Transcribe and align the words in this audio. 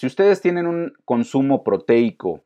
si 0.00 0.06
ustedes 0.06 0.40
tienen 0.40 0.66
un 0.66 0.94
consumo 1.04 1.62
proteico 1.62 2.42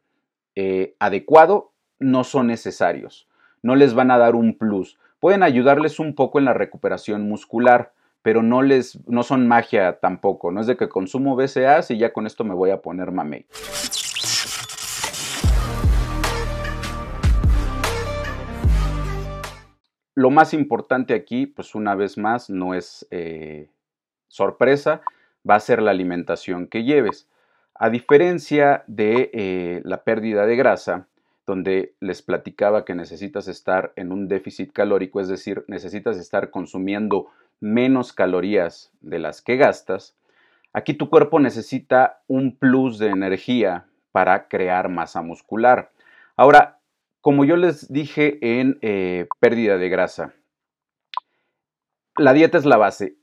eh, 0.57 0.97
adecuado, 0.99 1.71
no 2.01 2.25
son 2.25 2.49
necesarios, 2.49 3.29
no 3.63 3.77
les 3.77 3.95
van 3.95 4.11
a 4.11 4.19
dar 4.19 4.35
un 4.35 4.59
plus. 4.59 4.99
Pueden 5.21 5.45
ayudarles 5.45 6.01
un 6.01 6.17
poco 6.17 6.41
en 6.41 6.47
la 6.47 6.53
recuperación 6.53 7.29
muscular, 7.29 7.93
pero 8.23 8.43
no 8.43 8.63
les 8.63 8.99
no 9.07 9.23
son 9.23 9.47
magia 9.47 10.01
tampoco, 10.01 10.51
no 10.51 10.63
es 10.63 10.67
de 10.67 10.77
que 10.77 10.89
consumo 10.89 11.37
BCAAs 11.37 11.93
y 11.93 11.99
ya 11.99 12.13
con 12.13 12.27
esto 12.27 12.43
me 12.43 12.57
voy 12.57 12.71
a 12.71 12.83
poner 12.83 13.13
mamey. 13.13 13.47
Lo 20.17 20.31
más 20.31 20.55
importante 20.55 21.15
aquí, 21.15 21.47
pues 21.47 21.77
una 21.77 21.95
vez 21.95 22.19
más, 22.19 22.51
no 22.51 22.75
es 22.75 23.07
eh, 23.13 23.71
sorpresa, 24.27 25.03
va 25.49 25.55
a 25.55 25.61
ser 25.61 25.81
la 25.81 25.93
alimentación 25.93 26.67
que 26.67 26.83
lleves. 26.83 27.29
A 27.75 27.91
diferencia 27.91 28.85
de 28.87 29.31
eh, 29.33 29.83
la 29.85 30.05
pérdida 30.05 30.47
de 30.47 30.57
grasa, 30.57 31.09
donde 31.47 31.95
les 32.01 32.23
platicaba 32.23 32.85
que 32.85 32.95
necesitas 32.95 33.49
estar 33.49 33.93
en 33.97 34.13
un 34.13 34.29
déficit 34.29 34.73
calórico, 34.73 35.21
es 35.21 35.29
decir, 35.29 35.65
necesitas 35.67 36.17
estar 36.17 36.51
consumiendo 36.51 37.27
menos 37.61 38.13
calorías 38.13 38.93
de 39.01 39.19
las 39.19 39.43
que 39.43 39.57
gastas, 39.57 40.17
aquí 40.73 40.95
tu 40.95 41.11
cuerpo 41.11 41.41
necesita 41.41 42.23
un 42.29 42.57
plus 42.57 42.99
de 42.99 43.09
energía 43.09 43.87
para 44.13 44.49
crear 44.49 44.89
masa 44.89 45.23
muscular. 45.23 45.91
Ahora, 46.37 46.79
como 47.21 47.45
yo 47.45 47.57
les 47.57 47.93
dije 47.93 48.39
en 48.61 48.79
eh, 48.83 49.27
pérdida 49.41 49.79
de 49.79 49.89
grasa, 49.89 50.33
la 52.17 52.33
dieta 52.33 52.59
es 52.59 52.65
la 52.65 52.77
base. 52.77 53.17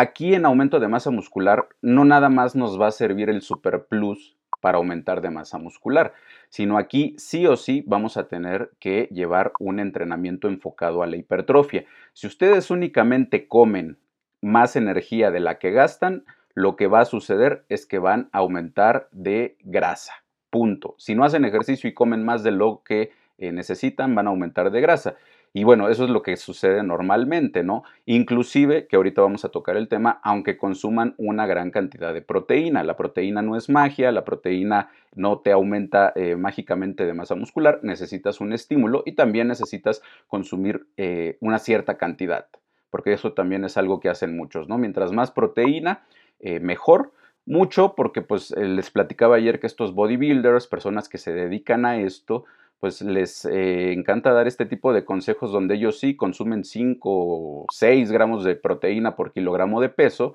Aquí 0.00 0.32
en 0.32 0.46
aumento 0.46 0.78
de 0.78 0.86
masa 0.86 1.10
muscular 1.10 1.70
no 1.82 2.04
nada 2.04 2.28
más 2.28 2.54
nos 2.54 2.80
va 2.80 2.86
a 2.86 2.92
servir 2.92 3.30
el 3.30 3.42
super 3.42 3.86
plus 3.86 4.36
para 4.60 4.78
aumentar 4.78 5.20
de 5.20 5.30
masa 5.30 5.58
muscular, 5.58 6.12
sino 6.50 6.78
aquí 6.78 7.16
sí 7.18 7.48
o 7.48 7.56
sí 7.56 7.82
vamos 7.84 8.16
a 8.16 8.28
tener 8.28 8.70
que 8.78 9.08
llevar 9.10 9.50
un 9.58 9.80
entrenamiento 9.80 10.46
enfocado 10.46 11.02
a 11.02 11.08
la 11.08 11.16
hipertrofia. 11.16 11.84
Si 12.12 12.28
ustedes 12.28 12.70
únicamente 12.70 13.48
comen 13.48 13.98
más 14.40 14.76
energía 14.76 15.32
de 15.32 15.40
la 15.40 15.58
que 15.58 15.72
gastan, 15.72 16.24
lo 16.54 16.76
que 16.76 16.86
va 16.86 17.00
a 17.00 17.04
suceder 17.04 17.64
es 17.68 17.84
que 17.84 17.98
van 17.98 18.28
a 18.30 18.38
aumentar 18.38 19.08
de 19.10 19.56
grasa. 19.64 20.12
Punto. 20.48 20.94
Si 20.98 21.16
no 21.16 21.24
hacen 21.24 21.44
ejercicio 21.44 21.90
y 21.90 21.94
comen 21.94 22.24
más 22.24 22.44
de 22.44 22.52
lo 22.52 22.84
que 22.84 23.10
eh, 23.38 23.50
necesitan, 23.50 24.14
van 24.14 24.28
a 24.28 24.30
aumentar 24.30 24.70
de 24.70 24.80
grasa. 24.80 25.16
Y 25.52 25.64
bueno, 25.64 25.88
eso 25.88 26.04
es 26.04 26.10
lo 26.10 26.22
que 26.22 26.36
sucede 26.36 26.82
normalmente, 26.82 27.62
¿no? 27.62 27.82
Inclusive, 28.04 28.86
que 28.86 28.96
ahorita 28.96 29.22
vamos 29.22 29.44
a 29.44 29.48
tocar 29.48 29.76
el 29.76 29.88
tema, 29.88 30.20
aunque 30.22 30.56
consuman 30.56 31.14
una 31.16 31.46
gran 31.46 31.70
cantidad 31.70 32.12
de 32.12 32.22
proteína. 32.22 32.84
La 32.84 32.96
proteína 32.96 33.42
no 33.42 33.56
es 33.56 33.68
magia, 33.68 34.12
la 34.12 34.24
proteína 34.24 34.90
no 35.14 35.40
te 35.40 35.52
aumenta 35.52 36.12
eh, 36.14 36.36
mágicamente 36.36 37.06
de 37.06 37.14
masa 37.14 37.34
muscular, 37.34 37.80
necesitas 37.82 38.40
un 38.40 38.52
estímulo 38.52 39.02
y 39.06 39.12
también 39.12 39.48
necesitas 39.48 40.02
consumir 40.28 40.86
eh, 40.96 41.38
una 41.40 41.58
cierta 41.58 41.96
cantidad, 41.96 42.46
porque 42.90 43.12
eso 43.12 43.32
también 43.32 43.64
es 43.64 43.76
algo 43.76 44.00
que 44.00 44.10
hacen 44.10 44.36
muchos, 44.36 44.68
¿no? 44.68 44.78
Mientras 44.78 45.12
más 45.12 45.30
proteína, 45.30 46.04
eh, 46.40 46.60
mejor. 46.60 47.12
Mucho 47.46 47.94
porque 47.96 48.20
pues 48.20 48.50
les 48.50 48.90
platicaba 48.90 49.36
ayer 49.36 49.58
que 49.58 49.66
estos 49.66 49.94
bodybuilders, 49.94 50.66
personas 50.66 51.08
que 51.08 51.16
se 51.16 51.32
dedican 51.32 51.86
a 51.86 51.98
esto, 51.98 52.44
pues 52.80 53.02
les 53.02 53.44
eh, 53.44 53.92
encanta 53.92 54.32
dar 54.32 54.46
este 54.46 54.66
tipo 54.66 54.92
de 54.92 55.04
consejos 55.04 55.52
donde 55.52 55.74
ellos 55.74 55.98
sí 55.98 56.16
consumen 56.16 56.64
5 56.64 57.00
o 57.10 57.66
6 57.72 58.12
gramos 58.12 58.44
de 58.44 58.54
proteína 58.54 59.16
por 59.16 59.32
kilogramo 59.32 59.80
de 59.80 59.88
peso, 59.88 60.34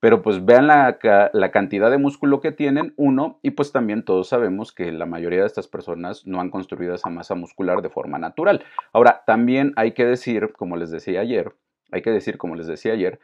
pero 0.00 0.22
pues 0.22 0.44
vean 0.44 0.66
la, 0.66 0.98
la, 1.32 1.50
cantidad 1.50 1.90
de 1.90 1.98
músculo 1.98 2.40
que 2.40 2.52
tienen, 2.52 2.92
uno, 2.96 3.38
y 3.42 3.52
pues 3.52 3.72
también 3.72 4.04
todos 4.04 4.28
sabemos 4.28 4.72
que 4.72 4.92
la 4.92 5.06
mayoría 5.06 5.40
de 5.40 5.46
estas 5.46 5.68
personas 5.68 6.26
no 6.26 6.40
han 6.40 6.50
construido 6.50 6.94
esa 6.94 7.08
masa 7.08 7.34
muscular 7.34 7.80
de 7.82 7.88
forma 7.88 8.18
natural. 8.18 8.62
Ahora, 8.92 9.22
también 9.26 9.72
hay 9.76 9.92
que 9.92 10.04
decir, 10.04 10.52
como 10.52 10.76
les 10.76 10.90
decía 10.90 11.20
ayer, 11.20 11.52
hay 11.92 12.02
que 12.02 12.10
decir, 12.10 12.36
como 12.36 12.56
les 12.56 12.66
decía 12.66 12.92
ayer, 12.92 13.20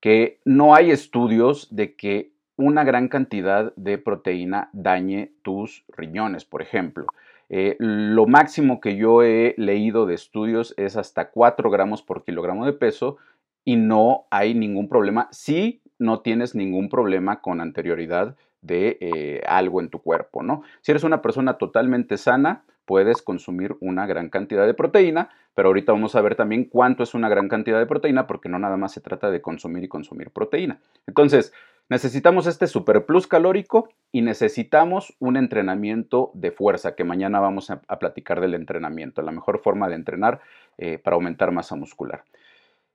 que 0.00 0.40
no 0.44 0.74
hay 0.74 0.90
estudios 0.90 1.68
de 1.74 1.96
que 1.96 2.32
una 2.56 2.84
gran 2.84 3.08
cantidad 3.08 3.74
de 3.76 3.98
proteína 3.98 4.68
dañe 4.72 5.32
tus 5.42 5.84
riñones, 5.88 6.44
por 6.44 6.62
ejemplo. 6.62 7.06
Eh, 7.54 7.76
lo 7.78 8.26
máximo 8.26 8.80
que 8.80 8.96
yo 8.96 9.22
he 9.22 9.54
leído 9.58 10.06
de 10.06 10.14
estudios 10.14 10.72
es 10.78 10.96
hasta 10.96 11.30
4 11.30 11.70
gramos 11.70 12.02
por 12.02 12.24
kilogramo 12.24 12.64
de 12.64 12.72
peso 12.72 13.18
y 13.62 13.76
no 13.76 14.24
hay 14.30 14.54
ningún 14.54 14.88
problema 14.88 15.28
si 15.32 15.82
no 15.98 16.20
tienes 16.20 16.54
ningún 16.54 16.88
problema 16.88 17.42
con 17.42 17.60
anterioridad 17.60 18.36
de 18.62 18.96
eh, 19.02 19.42
algo 19.46 19.82
en 19.82 19.90
tu 19.90 20.00
cuerpo, 20.00 20.42
¿no? 20.42 20.62
Si 20.80 20.92
eres 20.92 21.04
una 21.04 21.20
persona 21.20 21.58
totalmente 21.58 22.16
sana, 22.16 22.64
puedes 22.86 23.20
consumir 23.20 23.76
una 23.80 24.06
gran 24.06 24.30
cantidad 24.30 24.66
de 24.66 24.72
proteína, 24.72 25.28
pero 25.54 25.68
ahorita 25.68 25.92
vamos 25.92 26.14
a 26.14 26.22
ver 26.22 26.36
también 26.36 26.64
cuánto 26.64 27.02
es 27.02 27.12
una 27.12 27.28
gran 27.28 27.48
cantidad 27.48 27.78
de 27.78 27.86
proteína, 27.86 28.26
porque 28.26 28.48
no 28.48 28.58
nada 28.58 28.78
más 28.78 28.92
se 28.92 29.02
trata 29.02 29.30
de 29.30 29.42
consumir 29.42 29.84
y 29.84 29.88
consumir 29.88 30.30
proteína. 30.30 30.80
Entonces, 31.06 31.52
Necesitamos 31.92 32.46
este 32.46 32.68
super 32.68 33.04
plus 33.04 33.26
calórico 33.26 33.90
y 34.12 34.22
necesitamos 34.22 35.14
un 35.18 35.36
entrenamiento 35.36 36.30
de 36.32 36.50
fuerza, 36.50 36.94
que 36.94 37.04
mañana 37.04 37.38
vamos 37.38 37.68
a, 37.68 37.82
platicar 37.98 38.40
del 38.40 38.54
entrenamiento, 38.54 39.20
la 39.20 39.30
mejor 39.30 39.58
forma 39.58 39.90
de 39.90 39.96
entrenar 39.96 40.40
eh, 40.78 40.96
para 40.96 41.16
aumentar 41.16 41.52
masa 41.52 41.76
muscular. 41.76 42.24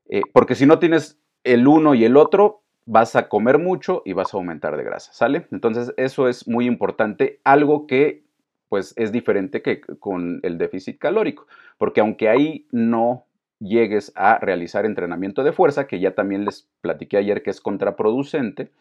Eh, 0.09 0.23
porque 0.33 0.55
si 0.55 0.65
no 0.65 0.79
tienes 0.79 1.21
el 1.43 1.67
uno 1.67 1.93
y 1.93 2.05
el 2.05 2.17
otro, 2.17 2.63
vas 2.87 3.15
a 3.15 3.29
comer 3.29 3.59
mucho 3.59 4.01
y 4.03 4.13
vas 4.13 4.33
a 4.33 4.37
aumentar 4.37 4.75
de 4.75 4.83
grasa, 4.83 5.13
¿sale? 5.13 5.45
Entonces 5.51 5.93
eso 5.97 6.27
es 6.27 6.47
muy 6.47 6.65
importante, 6.65 7.39
algo 7.43 7.85
que 7.85 8.23
pues 8.67 8.95
es 8.97 9.11
diferente 9.11 9.61
que 9.61 9.79
con 9.79 10.39
el 10.41 10.57
déficit 10.57 10.97
calórico, 10.97 11.45
porque 11.77 12.01
aunque 12.01 12.29
ahí 12.29 12.65
no 12.71 13.26
llegues 13.59 14.11
a 14.15 14.37
realizar 14.39 14.85
entrenamiento 14.85 15.43
de 15.43 15.51
fuerza, 15.51 15.87
que 15.87 15.99
ya 15.99 16.15
también 16.15 16.45
les 16.45 16.67
platiqué 16.81 17.17
ayer 17.17 17.43
que 17.43 17.49
es 17.49 17.61
contraproducente, 17.61 18.71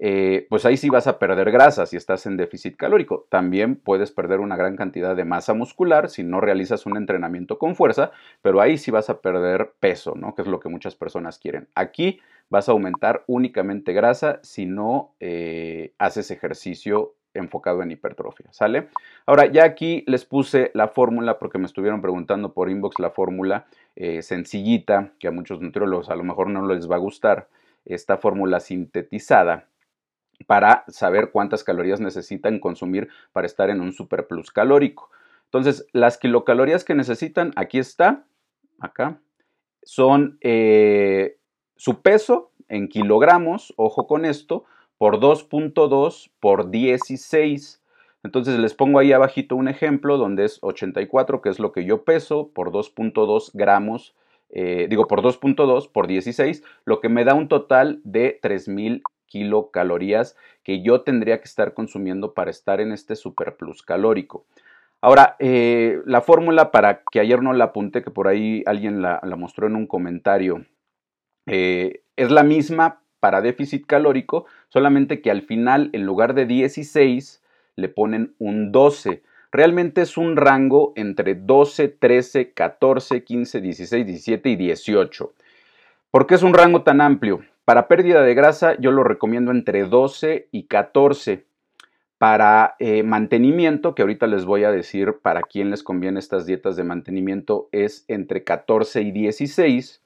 eh, 0.00 0.46
pues 0.48 0.64
ahí 0.64 0.76
sí 0.76 0.90
vas 0.90 1.08
a 1.08 1.18
perder 1.18 1.50
grasa 1.50 1.84
si 1.84 1.96
estás 1.96 2.24
en 2.26 2.36
déficit 2.36 2.76
calórico. 2.76 3.26
También 3.30 3.76
puedes 3.76 4.12
perder 4.12 4.40
una 4.40 4.56
gran 4.56 4.76
cantidad 4.76 5.16
de 5.16 5.24
masa 5.24 5.54
muscular 5.54 6.08
si 6.08 6.22
no 6.22 6.40
realizas 6.40 6.86
un 6.86 6.96
entrenamiento 6.96 7.58
con 7.58 7.74
fuerza, 7.74 8.12
pero 8.40 8.60
ahí 8.60 8.78
sí 8.78 8.90
vas 8.90 9.10
a 9.10 9.20
perder 9.20 9.72
peso, 9.80 10.14
¿no? 10.14 10.34
Que 10.34 10.42
es 10.42 10.48
lo 10.48 10.60
que 10.60 10.68
muchas 10.68 10.94
personas 10.94 11.38
quieren. 11.38 11.68
Aquí 11.74 12.20
vas 12.48 12.68
a 12.68 12.72
aumentar 12.72 13.24
únicamente 13.26 13.92
grasa 13.92 14.38
si 14.42 14.66
no 14.66 15.14
eh, 15.20 15.92
haces 15.98 16.30
ejercicio 16.30 17.14
enfocado 17.38 17.82
en 17.82 17.90
hipertrofia, 17.90 18.52
¿sale? 18.52 18.88
Ahora, 19.26 19.46
ya 19.46 19.64
aquí 19.64 20.04
les 20.06 20.24
puse 20.24 20.70
la 20.74 20.88
fórmula 20.88 21.38
porque 21.38 21.58
me 21.58 21.66
estuvieron 21.66 22.00
preguntando 22.00 22.52
por 22.52 22.70
inbox 22.70 22.98
la 22.98 23.10
fórmula 23.10 23.66
eh, 23.96 24.22
sencillita, 24.22 25.12
que 25.18 25.28
a 25.28 25.32
muchos 25.32 25.60
nutriólogos 25.60 26.10
a 26.10 26.16
lo 26.16 26.24
mejor 26.24 26.50
no 26.50 26.66
les 26.66 26.90
va 26.90 26.96
a 26.96 27.00
gustar, 27.00 27.48
esta 27.84 28.18
fórmula 28.18 28.60
sintetizada 28.60 29.68
para 30.46 30.84
saber 30.88 31.30
cuántas 31.32 31.64
calorías 31.64 32.00
necesitan 32.00 32.58
consumir 32.58 33.08
para 33.32 33.46
estar 33.46 33.70
en 33.70 33.80
un 33.80 33.92
superplus 33.92 34.50
calórico. 34.50 35.10
Entonces, 35.44 35.86
las 35.92 36.18
kilocalorías 36.18 36.84
que 36.84 36.94
necesitan, 36.94 37.52
aquí 37.56 37.78
está, 37.78 38.24
acá, 38.78 39.20
son 39.82 40.38
eh, 40.42 41.38
su 41.76 42.02
peso 42.02 42.52
en 42.68 42.88
kilogramos, 42.88 43.72
ojo 43.76 44.06
con 44.06 44.24
esto, 44.24 44.64
por 44.98 45.20
2.2 45.20 46.30
por 46.40 46.70
16. 46.70 47.82
Entonces 48.24 48.58
les 48.58 48.74
pongo 48.74 48.98
ahí 48.98 49.12
abajito 49.12 49.56
un 49.56 49.68
ejemplo 49.68 50.18
donde 50.18 50.44
es 50.44 50.58
84, 50.60 51.40
que 51.40 51.48
es 51.48 51.58
lo 51.58 51.72
que 51.72 51.84
yo 51.84 52.04
peso, 52.04 52.50
por 52.52 52.72
2.2 52.72 53.50
gramos, 53.54 54.14
eh, 54.50 54.86
digo 54.90 55.06
por 55.06 55.22
2.2 55.22 55.90
por 55.90 56.08
16, 56.08 56.62
lo 56.84 57.00
que 57.00 57.08
me 57.08 57.24
da 57.24 57.34
un 57.34 57.48
total 57.48 58.00
de 58.04 58.38
3000 58.42 59.02
kilocalorías 59.26 60.36
que 60.64 60.82
yo 60.82 61.02
tendría 61.02 61.38
que 61.38 61.44
estar 61.44 61.74
consumiendo 61.74 62.34
para 62.34 62.50
estar 62.50 62.80
en 62.80 62.92
este 62.92 63.14
superplus 63.14 63.82
calórico. 63.82 64.44
Ahora, 65.00 65.36
eh, 65.38 66.00
la 66.06 66.22
fórmula 66.22 66.72
para 66.72 67.02
que 67.10 67.20
ayer 67.20 67.40
no 67.40 67.52
la 67.52 67.64
apunté, 67.64 68.02
que 68.02 68.10
por 68.10 68.26
ahí 68.26 68.64
alguien 68.66 69.00
la, 69.00 69.20
mostró 69.36 69.68
en 69.68 69.76
un 69.76 69.86
comentario, 69.86 70.64
eh, 71.46 72.02
es 72.16 72.30
la 72.32 72.42
misma 72.42 73.00
para 73.20 73.40
déficit 73.40 73.86
calórico, 73.86 74.46
solamente 74.68 75.20
que 75.20 75.30
al 75.30 75.42
final, 75.42 75.90
en 75.92 76.04
lugar 76.04 76.34
de 76.34 76.46
16, 76.46 77.42
le 77.76 77.88
ponen 77.88 78.34
un 78.38 78.72
12. 78.72 79.22
Realmente 79.50 80.02
es 80.02 80.18
un 80.18 80.36
rango 80.36 80.92
entre 80.96 81.34
12, 81.34 81.88
13, 81.88 82.52
14, 82.52 83.24
15, 83.24 83.60
16, 83.60 84.06
17 84.06 84.50
y 84.50 84.56
18. 84.56 85.32
¿Por 86.10 86.26
qué 86.26 86.34
es 86.34 86.42
un 86.42 86.54
rango 86.54 86.82
tan 86.82 87.00
amplio? 87.00 87.44
Para 87.64 87.86
pérdida 87.86 88.22
de 88.22 88.34
grasa 88.34 88.76
yo 88.78 88.90
lo 88.90 89.04
recomiendo 89.04 89.50
entre 89.50 89.84
12 89.84 90.48
y 90.50 90.64
14. 90.64 91.44
Para 92.18 92.74
eh, 92.78 93.04
mantenimiento, 93.04 93.94
que 93.94 94.02
ahorita 94.02 94.26
les 94.26 94.44
voy 94.44 94.64
a 94.64 94.72
decir 94.72 95.18
para 95.22 95.42
quién 95.42 95.70
les 95.70 95.82
conviene 95.82 96.18
estas 96.18 96.46
dietas 96.46 96.76
de 96.76 96.82
mantenimiento, 96.82 97.68
es 97.70 98.04
entre 98.08 98.42
14 98.42 99.02
y 99.02 99.12
16. 99.12 100.02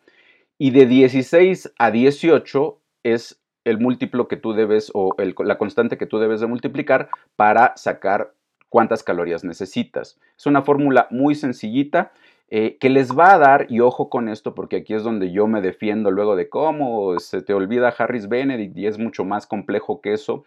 Y 0.59 0.71
de 0.73 0.87
16 0.87 1.73
a 1.79 1.91
18 1.91 2.82
es 3.03 3.41
el 3.65 3.79
múltiplo 3.79 4.29
que 4.29 4.37
tú 4.37 4.53
debes 4.53 4.91
o 4.95 5.15
la 5.19 5.59
constante 5.59 5.97
que 5.97 6.07
tú 6.07 6.19
debes 6.19 6.41
de 6.41 6.47
multiplicar 6.47 7.09
para 7.37 7.73
sacar 7.77 8.35
cuántas 8.69 9.03
calorías 9.03 9.45
necesitas. 9.45 10.19
Es 10.37 10.47
una 10.47 10.63
fórmula 10.63 11.07
muy 11.11 11.35
sencillita 11.35 12.13
eh, 12.55 12.77
que 12.79 12.91
les 12.91 13.17
va 13.17 13.33
a 13.33 13.39
dar, 13.39 13.67
y 13.71 13.81
ojo 13.81 14.11
con 14.11 14.29
esto 14.29 14.55
porque 14.55 14.77
aquí 14.77 14.93
es 14.93 15.03
donde 15.03 15.33
yo 15.33 15.47
me 15.47 15.63
defiendo 15.63 16.11
luego 16.11 16.37
de 16.37 16.51
cómo 16.51 17.19
se 17.19 17.41
te 17.41 17.55
olvida 17.55 17.95
Harris 17.97 18.29
Benedict 18.29 18.77
y 18.77 18.87
es 18.87 18.99
mucho 18.99 19.25
más 19.25 19.47
complejo 19.47 20.03
que 20.03 20.13
eso. 20.13 20.45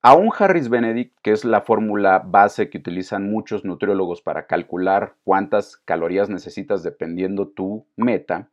A 0.00 0.14
un 0.14 0.30
Harris 0.36 0.68
Benedict, 0.68 1.14
que 1.22 1.32
es 1.32 1.44
la 1.44 1.60
fórmula 1.60 2.18
base 2.18 2.70
que 2.70 2.78
utilizan 2.78 3.30
muchos 3.30 3.64
nutriólogos 3.64 4.22
para 4.22 4.46
calcular 4.46 5.14
cuántas 5.24 5.76
calorías 5.76 6.30
necesitas 6.30 6.82
dependiendo 6.82 7.46
tu 7.46 7.84
meta, 7.94 8.48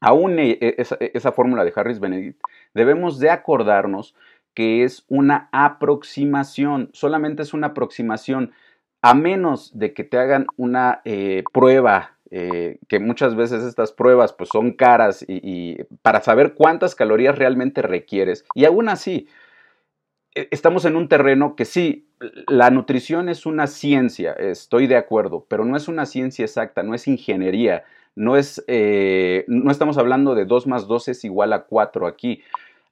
aún 0.00 0.38
e, 0.38 0.58
e, 0.60 0.74
esa, 0.78 0.96
esa 1.00 1.32
fórmula 1.32 1.64
de 1.64 1.72
Harris 1.74 2.00
Benedict, 2.00 2.40
debemos 2.74 3.18
de 3.18 3.30
acordarnos 3.30 4.14
que 4.54 4.84
es 4.84 5.04
una 5.08 5.48
aproximación, 5.52 6.90
solamente 6.92 7.42
es 7.42 7.54
una 7.54 7.68
aproximación, 7.68 8.52
a 9.02 9.14
menos 9.14 9.78
de 9.78 9.94
que 9.94 10.04
te 10.04 10.18
hagan 10.18 10.46
una 10.56 11.00
eh, 11.04 11.44
prueba, 11.52 12.16
eh, 12.30 12.78
que 12.88 12.98
muchas 12.98 13.34
veces 13.34 13.64
estas 13.64 13.92
pruebas 13.92 14.32
pues 14.32 14.50
son 14.50 14.72
caras 14.72 15.24
y, 15.26 15.78
para 16.02 16.20
saber 16.20 16.54
cuántas 16.54 16.94
calorías 16.94 17.38
realmente 17.38 17.82
requieres, 17.82 18.44
y 18.54 18.64
aún 18.64 18.88
así, 18.88 19.28
e, 20.34 20.48
estamos 20.50 20.84
en 20.84 20.96
un 20.96 21.08
terreno 21.08 21.56
que 21.56 21.64
sí, 21.64 22.08
la 22.46 22.70
nutrición 22.70 23.28
es 23.28 23.46
una 23.46 23.66
ciencia, 23.66 24.32
estoy 24.32 24.86
de 24.86 24.96
acuerdo, 24.96 25.46
pero 25.48 25.64
no 25.64 25.76
es 25.76 25.88
una 25.88 26.06
ciencia 26.06 26.44
exacta, 26.44 26.82
no 26.82 26.94
es 26.94 27.08
ingeniería, 27.08 27.84
no, 28.16 28.36
es, 28.36 28.64
eh, 28.66 29.44
no 29.48 29.70
estamos 29.70 29.98
hablando 29.98 30.34
de 30.34 30.44
2 30.44 30.66
más 30.66 30.86
2 30.86 31.08
es 31.08 31.24
igual 31.24 31.52
a 31.52 31.64
4 31.64 32.06
aquí. 32.06 32.42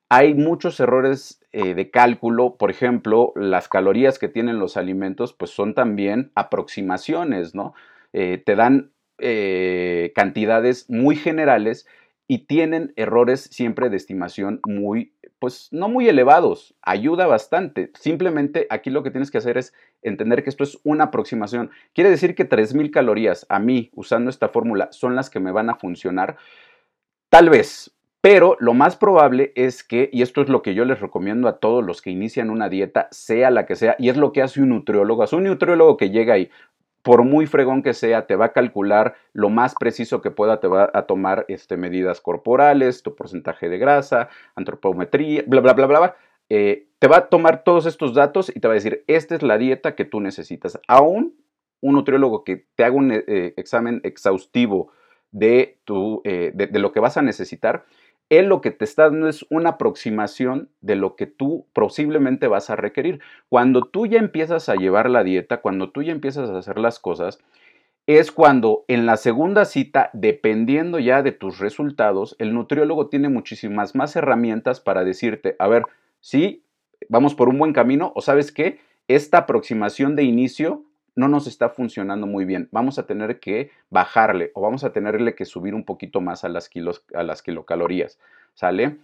Hay 0.08 0.34
muchos 0.34 0.80
errores 0.80 1.40
eh, 1.52 1.74
de 1.74 1.90
cálculo, 1.90 2.56
por 2.56 2.70
ejemplo, 2.70 3.32
las 3.36 3.68
calorías 3.68 4.18
que 4.18 4.28
tienen 4.28 4.58
los 4.58 4.76
alimentos, 4.76 5.34
pues 5.34 5.50
son 5.50 5.74
también 5.74 6.30
aproximaciones, 6.34 7.54
¿no? 7.54 7.74
Eh, 8.12 8.42
te 8.44 8.56
dan 8.56 8.92
cantidades 10.14 10.88
muy 10.88 11.16
generales 11.16 11.88
y 12.30 12.40
tienen 12.46 12.92
errores 12.96 13.48
siempre 13.50 13.88
de 13.88 13.96
estimación 13.96 14.60
muy, 14.66 15.14
pues 15.38 15.68
no 15.72 15.88
muy 15.88 16.08
elevados, 16.08 16.74
ayuda 16.82 17.26
bastante. 17.26 17.90
Simplemente 17.98 18.66
aquí 18.68 18.90
lo 18.90 19.02
que 19.02 19.10
tienes 19.10 19.30
que 19.30 19.38
hacer 19.38 19.56
es 19.56 19.72
entender 20.02 20.44
que 20.44 20.50
esto 20.50 20.62
es 20.62 20.78
una 20.84 21.04
aproximación. 21.04 21.70
Quiere 21.94 22.10
decir 22.10 22.34
que 22.34 22.46
3.000 22.46 22.90
calorías 22.90 23.46
a 23.48 23.58
mí, 23.58 23.90
usando 23.94 24.28
esta 24.28 24.50
fórmula, 24.50 24.92
son 24.92 25.16
las 25.16 25.30
que 25.30 25.40
me 25.40 25.52
van 25.52 25.70
a 25.70 25.76
funcionar. 25.76 26.36
Tal 27.30 27.48
vez, 27.48 27.92
pero 28.20 28.58
lo 28.60 28.74
más 28.74 28.96
probable 28.96 29.52
es 29.54 29.82
que, 29.82 30.10
y 30.12 30.20
esto 30.20 30.42
es 30.42 30.50
lo 30.50 30.60
que 30.60 30.74
yo 30.74 30.84
les 30.84 31.00
recomiendo 31.00 31.48
a 31.48 31.58
todos 31.58 31.82
los 31.82 32.02
que 32.02 32.10
inician 32.10 32.50
una 32.50 32.68
dieta, 32.68 33.08
sea 33.10 33.50
la 33.50 33.64
que 33.64 33.74
sea, 33.74 33.96
y 33.98 34.10
es 34.10 34.18
lo 34.18 34.32
que 34.32 34.42
hace 34.42 34.60
un 34.60 34.68
nutriólogo, 34.68 35.24
es 35.24 35.32
un 35.32 35.44
nutriólogo 35.44 35.96
que 35.96 36.10
llega 36.10 36.34
ahí, 36.34 36.50
por 37.08 37.24
muy 37.24 37.46
fregón 37.46 37.82
que 37.82 37.94
sea, 37.94 38.26
te 38.26 38.36
va 38.36 38.44
a 38.44 38.52
calcular 38.52 39.14
lo 39.32 39.48
más 39.48 39.74
preciso 39.80 40.20
que 40.20 40.30
pueda, 40.30 40.60
te 40.60 40.68
va 40.68 40.90
a 40.92 41.06
tomar 41.06 41.46
este, 41.48 41.78
medidas 41.78 42.20
corporales, 42.20 43.02
tu 43.02 43.14
porcentaje 43.14 43.70
de 43.70 43.78
grasa, 43.78 44.28
antropometría, 44.56 45.42
bla, 45.46 45.62
bla, 45.62 45.72
bla, 45.72 45.86
bla. 45.86 46.16
Eh, 46.50 46.88
te 46.98 47.08
va 47.08 47.16
a 47.16 47.28
tomar 47.30 47.64
todos 47.64 47.86
estos 47.86 48.12
datos 48.12 48.52
y 48.54 48.60
te 48.60 48.68
va 48.68 48.72
a 48.72 48.74
decir, 48.74 49.04
esta 49.06 49.34
es 49.34 49.42
la 49.42 49.56
dieta 49.56 49.94
que 49.94 50.04
tú 50.04 50.20
necesitas. 50.20 50.78
Aún 50.86 51.34
un 51.80 51.94
nutriólogo 51.94 52.44
que 52.44 52.66
te 52.76 52.84
haga 52.84 52.94
un 52.94 53.10
eh, 53.10 53.54
examen 53.56 54.02
exhaustivo 54.04 54.92
de, 55.30 55.80
tu, 55.86 56.20
eh, 56.24 56.52
de 56.54 56.78
lo 56.78 56.92
que 56.92 57.00
vas 57.00 57.16
a 57.16 57.22
necesitar, 57.22 57.86
él 58.30 58.46
lo 58.46 58.60
que 58.60 58.70
te 58.70 58.84
está 58.84 59.04
dando 59.04 59.28
es 59.28 59.46
una 59.50 59.70
aproximación 59.70 60.68
de 60.80 60.96
lo 60.96 61.16
que 61.16 61.26
tú 61.26 61.66
posiblemente 61.72 62.46
vas 62.46 62.70
a 62.70 62.76
requerir. 62.76 63.20
Cuando 63.48 63.82
tú 63.82 64.06
ya 64.06 64.18
empiezas 64.18 64.68
a 64.68 64.74
llevar 64.74 65.08
la 65.08 65.24
dieta, 65.24 65.60
cuando 65.60 65.90
tú 65.90 66.02
ya 66.02 66.12
empiezas 66.12 66.50
a 66.50 66.58
hacer 66.58 66.78
las 66.78 66.98
cosas, 66.98 67.38
es 68.06 68.32
cuando 68.32 68.84
en 68.88 69.04
la 69.04 69.16
segunda 69.16 69.64
cita, 69.64 70.10
dependiendo 70.14 70.98
ya 70.98 71.22
de 71.22 71.32
tus 71.32 71.58
resultados, 71.58 72.36
el 72.38 72.54
nutriólogo 72.54 73.08
tiene 73.08 73.28
muchísimas 73.28 73.94
más 73.94 74.16
herramientas 74.16 74.80
para 74.80 75.04
decirte, 75.04 75.56
a 75.58 75.68
ver, 75.68 75.82
sí, 76.20 76.62
vamos 77.08 77.34
por 77.34 77.48
un 77.48 77.58
buen 77.58 77.72
camino 77.72 78.12
o 78.14 78.22
sabes 78.22 78.50
qué, 78.50 78.80
esta 79.08 79.38
aproximación 79.38 80.16
de 80.16 80.24
inicio 80.24 80.84
no 81.18 81.26
nos 81.26 81.48
está 81.48 81.68
funcionando 81.68 82.28
muy 82.28 82.44
bien. 82.44 82.68
Vamos 82.70 83.00
a 83.00 83.06
tener 83.06 83.40
que 83.40 83.72
bajarle 83.90 84.52
o 84.54 84.60
vamos 84.60 84.84
a 84.84 84.92
tenerle 84.92 85.34
que 85.34 85.44
subir 85.44 85.74
un 85.74 85.84
poquito 85.84 86.20
más 86.20 86.44
a 86.44 86.48
las, 86.48 86.68
kilos, 86.68 87.02
a 87.12 87.24
las 87.24 87.42
kilocalorías. 87.42 88.20
¿Sale? 88.54 88.98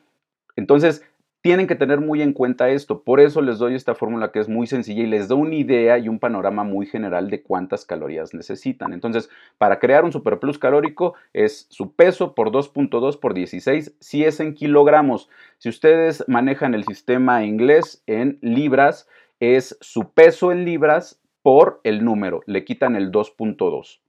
Entonces, 0.55 1.05
tienen 1.41 1.67
que 1.67 1.75
tener 1.75 2.01
muy 2.01 2.23
en 2.23 2.33
cuenta 2.33 2.71
esto. 2.71 3.03
Por 3.03 3.19
eso 3.19 3.43
les 3.43 3.59
doy 3.59 3.75
esta 3.75 3.97
fórmula 3.97 4.31
que 4.31 4.39
es 4.39 4.49
muy 4.49 4.69
sencilla 4.69 5.03
y 5.03 5.09
les 5.09 5.27
da 5.27 5.35
una 5.35 5.57
idea 5.57 5.99
y 5.99 6.09
un 6.09 6.21
panorama 6.21 6.63
muy 6.63 6.87
general 6.87 7.31
de 7.31 7.43
cuántas 7.43 7.85
calorías 7.85 8.33
necesitan. 8.33 8.93
Entonces, 8.93 9.29
para 9.59 9.81
crear 9.81 10.05
un 10.05 10.13
superplus 10.13 10.57
calórico 10.57 11.15
es 11.33 11.67
su 11.69 11.95
peso 11.95 12.37
por 12.37 12.53
2.2 12.53 13.19
por 13.19 13.35
16 13.35 13.93
si 13.99 14.25
es 14.25 14.39
en 14.39 14.55
kilogramos. 14.55 15.29
Si 15.59 15.69
ustedes 15.69 16.25
manejan 16.29 16.75
el 16.75 16.85
sistema 16.85 17.45
inglés 17.45 18.05
en 18.07 18.39
libras, 18.41 19.09
es 19.41 19.77
su 19.81 20.13
peso 20.13 20.53
en 20.53 20.65
libras 20.65 21.21
por 21.45 21.83
el 21.85 22.03
número, 22.07 22.41
le 22.47 22.65
quitan 22.65 22.97
el 22.97 23.13
2.2. 23.13 24.01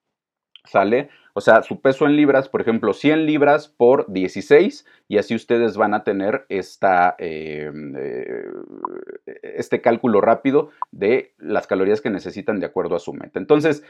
¿Sale? 0.64 1.10
O 1.34 1.42
sea, 1.42 1.64
su 1.64 1.82
peso 1.82 2.06
en 2.06 2.16
libras, 2.16 2.48
por 2.48 2.62
ejemplo, 2.62 2.94
100 2.94 3.26
libras 3.26 3.68
por 3.68 4.10
16 4.12 4.86
y 5.10 5.18
así 5.18 5.36
ustedes 5.36 5.76
van 5.76 5.94
a 5.94 6.06
tener 6.06 6.46
esta, 6.48 7.14
em, 7.20 7.94
eh, 7.98 8.46
este 9.42 9.82
cálculo 9.82 10.22
rápido 10.22 10.70
de 10.94 11.34
las 11.38 11.68
calorías 11.68 12.00
que 12.00 12.10
necesitan 12.10 12.62
de 12.62 12.68
acuerdo 12.68 12.96
a 12.96 13.00
su 13.00 13.12
meta. 13.12 13.38
Entonces, 13.38 13.84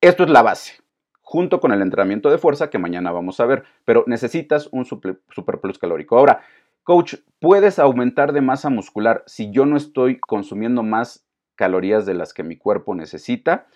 esto 0.00 0.24
es 0.24 0.30
la 0.30 0.40
base, 0.40 0.80
junto 1.20 1.60
con 1.60 1.72
el 1.72 1.82
entrenamiento 1.82 2.30
de 2.30 2.38
fuerza 2.38 2.70
que 2.70 2.78
mañana 2.78 3.12
vamos 3.12 3.38
a 3.38 3.44
ver, 3.44 3.64
pero 3.84 4.04
necesitas 4.06 4.70
un 4.72 4.86
superplus 4.86 5.78
calórico. 5.78 6.16
Ahora, 6.16 6.40
coach, 6.84 7.16
¿puedes 7.38 7.78
aumentar 7.78 8.32
de 8.32 8.40
masa 8.40 8.70
muscular 8.70 9.24
si 9.26 9.50
yo 9.50 9.66
no 9.66 9.76
estoy 9.76 10.18
consumiendo 10.20 10.82
más 10.82 11.26
calorías 11.62 12.06
de 12.06 12.14
las 12.14 12.34
que 12.34 12.42
mi 12.42 12.56
cuerpo 12.56 12.96
necesita? 12.96 13.68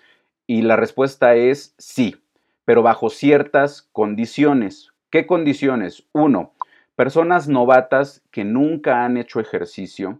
Y 0.45 0.63
la 0.63 0.75
respuesta 0.75 1.35
es 1.35 1.73
sí, 1.77 2.17
pero 2.65 2.83
bajo 2.83 3.09
ciertas 3.09 3.87
condiciones. 3.93 4.91
¿Qué 5.09 5.25
condiciones? 5.25 6.03
Uno, 6.11 6.51
personas 6.97 7.47
novatas 7.47 8.25
que 8.29 8.43
nunca 8.43 9.05
han 9.05 9.15
hecho 9.15 9.39
ejercicio 9.39 10.19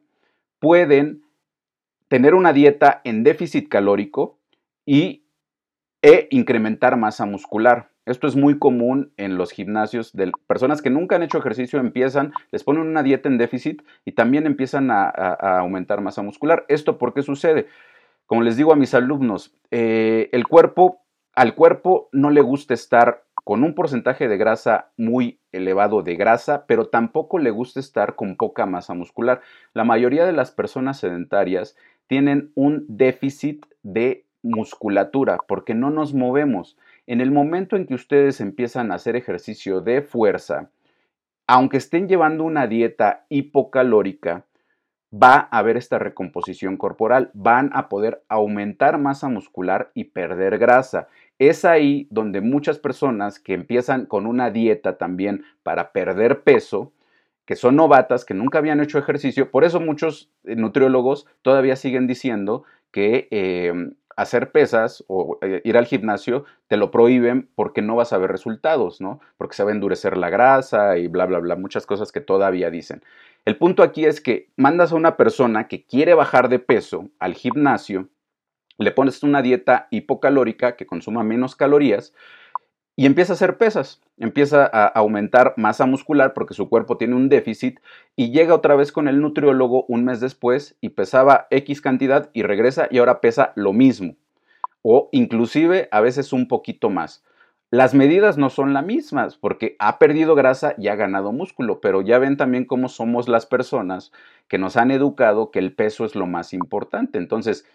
pueden 0.60 1.24
tener 2.08 2.36
una 2.36 2.54
dieta 2.54 3.02
en 3.04 3.26
déficit 3.26 3.68
calórico 3.68 4.40
y 4.86 5.26
e 6.02 6.30
incrementar 6.32 6.96
masa 6.96 7.26
muscular. 7.26 7.90
Esto 8.08 8.26
es 8.26 8.38
muy 8.38 8.58
común 8.58 9.12
en 9.18 9.38
los 9.38 9.52
gimnasios 9.52 10.14
de 10.14 10.32
personas 10.48 10.82
que 10.82 10.90
nunca 10.90 11.18
han 11.18 11.24
hecho 11.24 11.40
ejercicio, 11.40 11.78
empiezan, 11.78 12.32
les 12.52 12.64
ponen 12.64 12.84
una 12.84 13.04
dieta 13.04 13.28
en 13.28 13.38
déficit 13.38 13.82
y 14.06 14.14
también 14.14 14.46
empiezan 14.46 14.90
a, 14.92 15.10
aumentar 15.60 16.00
masa 16.00 16.22
muscular. 16.22 16.66
¿Esto 16.70 16.98
por 16.98 17.14
qué 17.14 17.22
sucede? 17.22 17.68
Como 18.26 18.44
les 18.44 18.56
digo 18.56 18.72
a 18.72 18.78
mis 18.78 18.94
alumnos, 18.94 19.54
eh, 19.72 20.30
el 20.32 20.48
cuerpo, 20.48 21.02
al 21.36 21.54
cuerpo 21.54 22.08
no 22.14 22.30
le 22.30 22.40
gusta 22.40 22.74
estar 22.74 23.26
con 23.44 23.64
un 23.64 23.76
porcentaje 23.76 24.30
de 24.30 24.38
grasa 24.38 24.92
muy 24.96 25.42
elevado 25.52 26.02
de 26.02 26.16
grasa, 26.16 26.66
pero 26.66 26.88
tampoco 26.88 27.40
le 27.40 27.52
gusta 27.52 27.82
estar 27.82 28.16
con 28.16 28.38
poca 28.38 28.66
masa 28.66 28.94
muscular. 28.94 29.42
La 29.74 29.84
mayoría 29.84 30.26
de 30.26 30.34
las 30.34 30.52
personas 30.52 30.98
sedentarias 30.98 31.76
tienen 32.08 32.52
un 32.56 32.86
déficit 32.88 33.66
de 33.84 34.26
musculatura 34.44 35.40
porque 35.46 35.74
no 35.74 35.90
nos 35.90 36.14
movemos. 36.14 36.78
En 37.08 37.22
el 37.22 37.32
momento 37.32 37.78
en 37.78 37.88
que 37.88 37.94
ustedes 37.94 38.42
empiezan 38.42 38.92
a 38.92 38.96
hacer 38.96 39.16
ejercicio 39.16 39.80
de 39.80 40.02
fuerza, 40.02 40.70
aunque 41.48 41.78
estén 41.78 42.10
llevando 42.10 42.44
una 42.44 42.68
dieta 42.68 43.26
hipocalórica, 43.30 44.46
va 45.12 45.48
a 45.50 45.60
haber 45.60 45.78
esta 45.78 46.00
recomposición 46.00 46.76
corporal, 46.76 47.32
van 47.34 47.72
a 47.74 47.88
poder 47.88 48.24
aumentar 48.28 48.98
masa 48.98 49.30
muscular 49.30 49.90
y 49.94 50.04
perder 50.04 50.58
grasa. 50.58 51.08
Es 51.40 51.64
ahí 51.64 52.08
donde 52.10 52.42
muchas 52.42 52.78
personas 52.78 53.40
que 53.40 53.54
empiezan 53.54 54.06
con 54.06 54.26
una 54.26 54.52
dieta 54.52 54.98
también 54.98 55.46
para 55.64 55.94
perder 55.94 56.44
peso, 56.44 56.92
que 57.46 57.56
son 57.56 57.78
novatas, 57.78 58.26
que 58.26 58.34
nunca 58.34 58.58
habían 58.58 58.82
hecho 58.82 59.00
ejercicio, 59.00 59.50
por 59.50 59.64
eso 59.64 59.80
muchos 59.80 60.30
eh, 60.44 60.58
nutriólogos 60.58 61.26
todavía 61.42 61.78
siguen 61.78 62.06
diciendo 62.06 62.66
que 62.92 63.30
eh, 63.32 63.94
hacer 64.18 64.52
pesas 64.52 65.06
o 65.08 65.38
eh, 65.42 65.62
ir 65.64 65.78
al 65.78 65.86
gimnasio 65.86 66.44
te 66.68 66.76
lo 66.76 66.92
prohíben 66.92 67.50
porque 67.56 67.82
no 67.82 67.96
vas 67.96 68.12
a 68.12 68.18
ver 68.18 68.32
resultados, 68.32 69.00
¿no? 69.00 69.22
Porque 69.38 69.56
se 69.56 69.64
va 69.64 69.70
a 69.70 69.74
endurecer 69.74 70.18
la 70.18 70.30
grasa 70.30 70.98
y 70.98 71.08
bla, 71.08 71.26
bla, 71.26 71.40
bla, 71.40 71.56
muchas 71.56 71.86
cosas 71.86 72.12
que 72.12 72.20
todavía 72.20 72.70
dicen. 72.70 73.04
El 73.46 73.58
punto 73.58 73.84
aquí 73.84 74.06
es 74.06 74.20
que 74.20 74.50
mandas 74.58 74.92
a 74.92 74.96
una 74.96 75.16
persona 75.16 75.68
que 75.68 75.86
quiere 75.86 76.16
bajar 76.16 76.50
de 76.50 76.60
peso 76.60 77.10
al 77.20 77.36
gimnasio, 77.36 78.10
le 78.80 78.92
pones 78.92 79.24
una 79.24 79.42
dieta 79.42 79.88
hipocalórica 79.92 80.76
que 80.76 80.86
consuma 80.86 81.24
menos 81.24 81.56
calorías 81.56 82.14
y 82.98 83.06
empieza 83.06 83.34
a 83.34 83.36
hacer 83.36 83.58
pesas, 83.58 84.02
empieza 84.18 84.66
a 84.66 84.88
aumentar 84.88 85.54
masa 85.56 85.86
muscular 85.86 86.34
porque 86.34 86.56
su 86.56 86.68
cuerpo 86.68 86.98
tiene 86.98 87.16
un 87.16 87.30
déficit 87.30 87.80
y 88.16 88.32
llega 88.32 88.56
otra 88.56 88.76
vez 88.76 88.92
con 88.92 89.08
el 89.08 89.22
nutriólogo 89.22 89.86
un 89.88 90.04
mes 90.04 90.20
después 90.20 90.76
y 90.82 90.90
pesaba 90.90 91.48
X 91.52 91.80
cantidad 91.80 92.30
y 92.34 92.42
regresa 92.42 92.88
y 92.90 92.98
ahora 92.98 93.22
pesa 93.22 93.54
lo 93.56 93.72
mismo 93.72 94.16
o 94.82 95.10
inclusive 95.12 95.88
a 95.92 96.02
veces 96.02 96.34
un 96.34 96.48
poquito 96.48 96.90
más. 96.90 97.24
Las 97.70 97.94
medidas 97.94 98.38
no 98.38 98.50
son 98.50 98.74
las 98.74 98.86
mismas 98.86 99.36
porque 99.36 99.76
ha 99.78 100.00
perdido 100.00 100.34
grasa 100.34 100.74
y 100.78 100.88
ha 100.88 100.96
ganado 100.96 101.34
músculo, 101.34 101.82
pero 101.82 102.02
ya 102.02 102.18
ven 102.18 102.38
también 102.38 102.66
cómo 102.66 102.88
somos 102.88 103.28
las 103.28 103.46
personas 103.46 104.12
que 104.48 104.58
nos 104.58 104.78
han 104.78 104.90
educado 104.90 105.52
que 105.52 105.60
el 105.60 105.76
peso 105.76 106.06
es 106.06 106.16
lo 106.16 106.26
más 106.26 106.54
importante. 106.54 107.18
Entonces, 107.18 107.66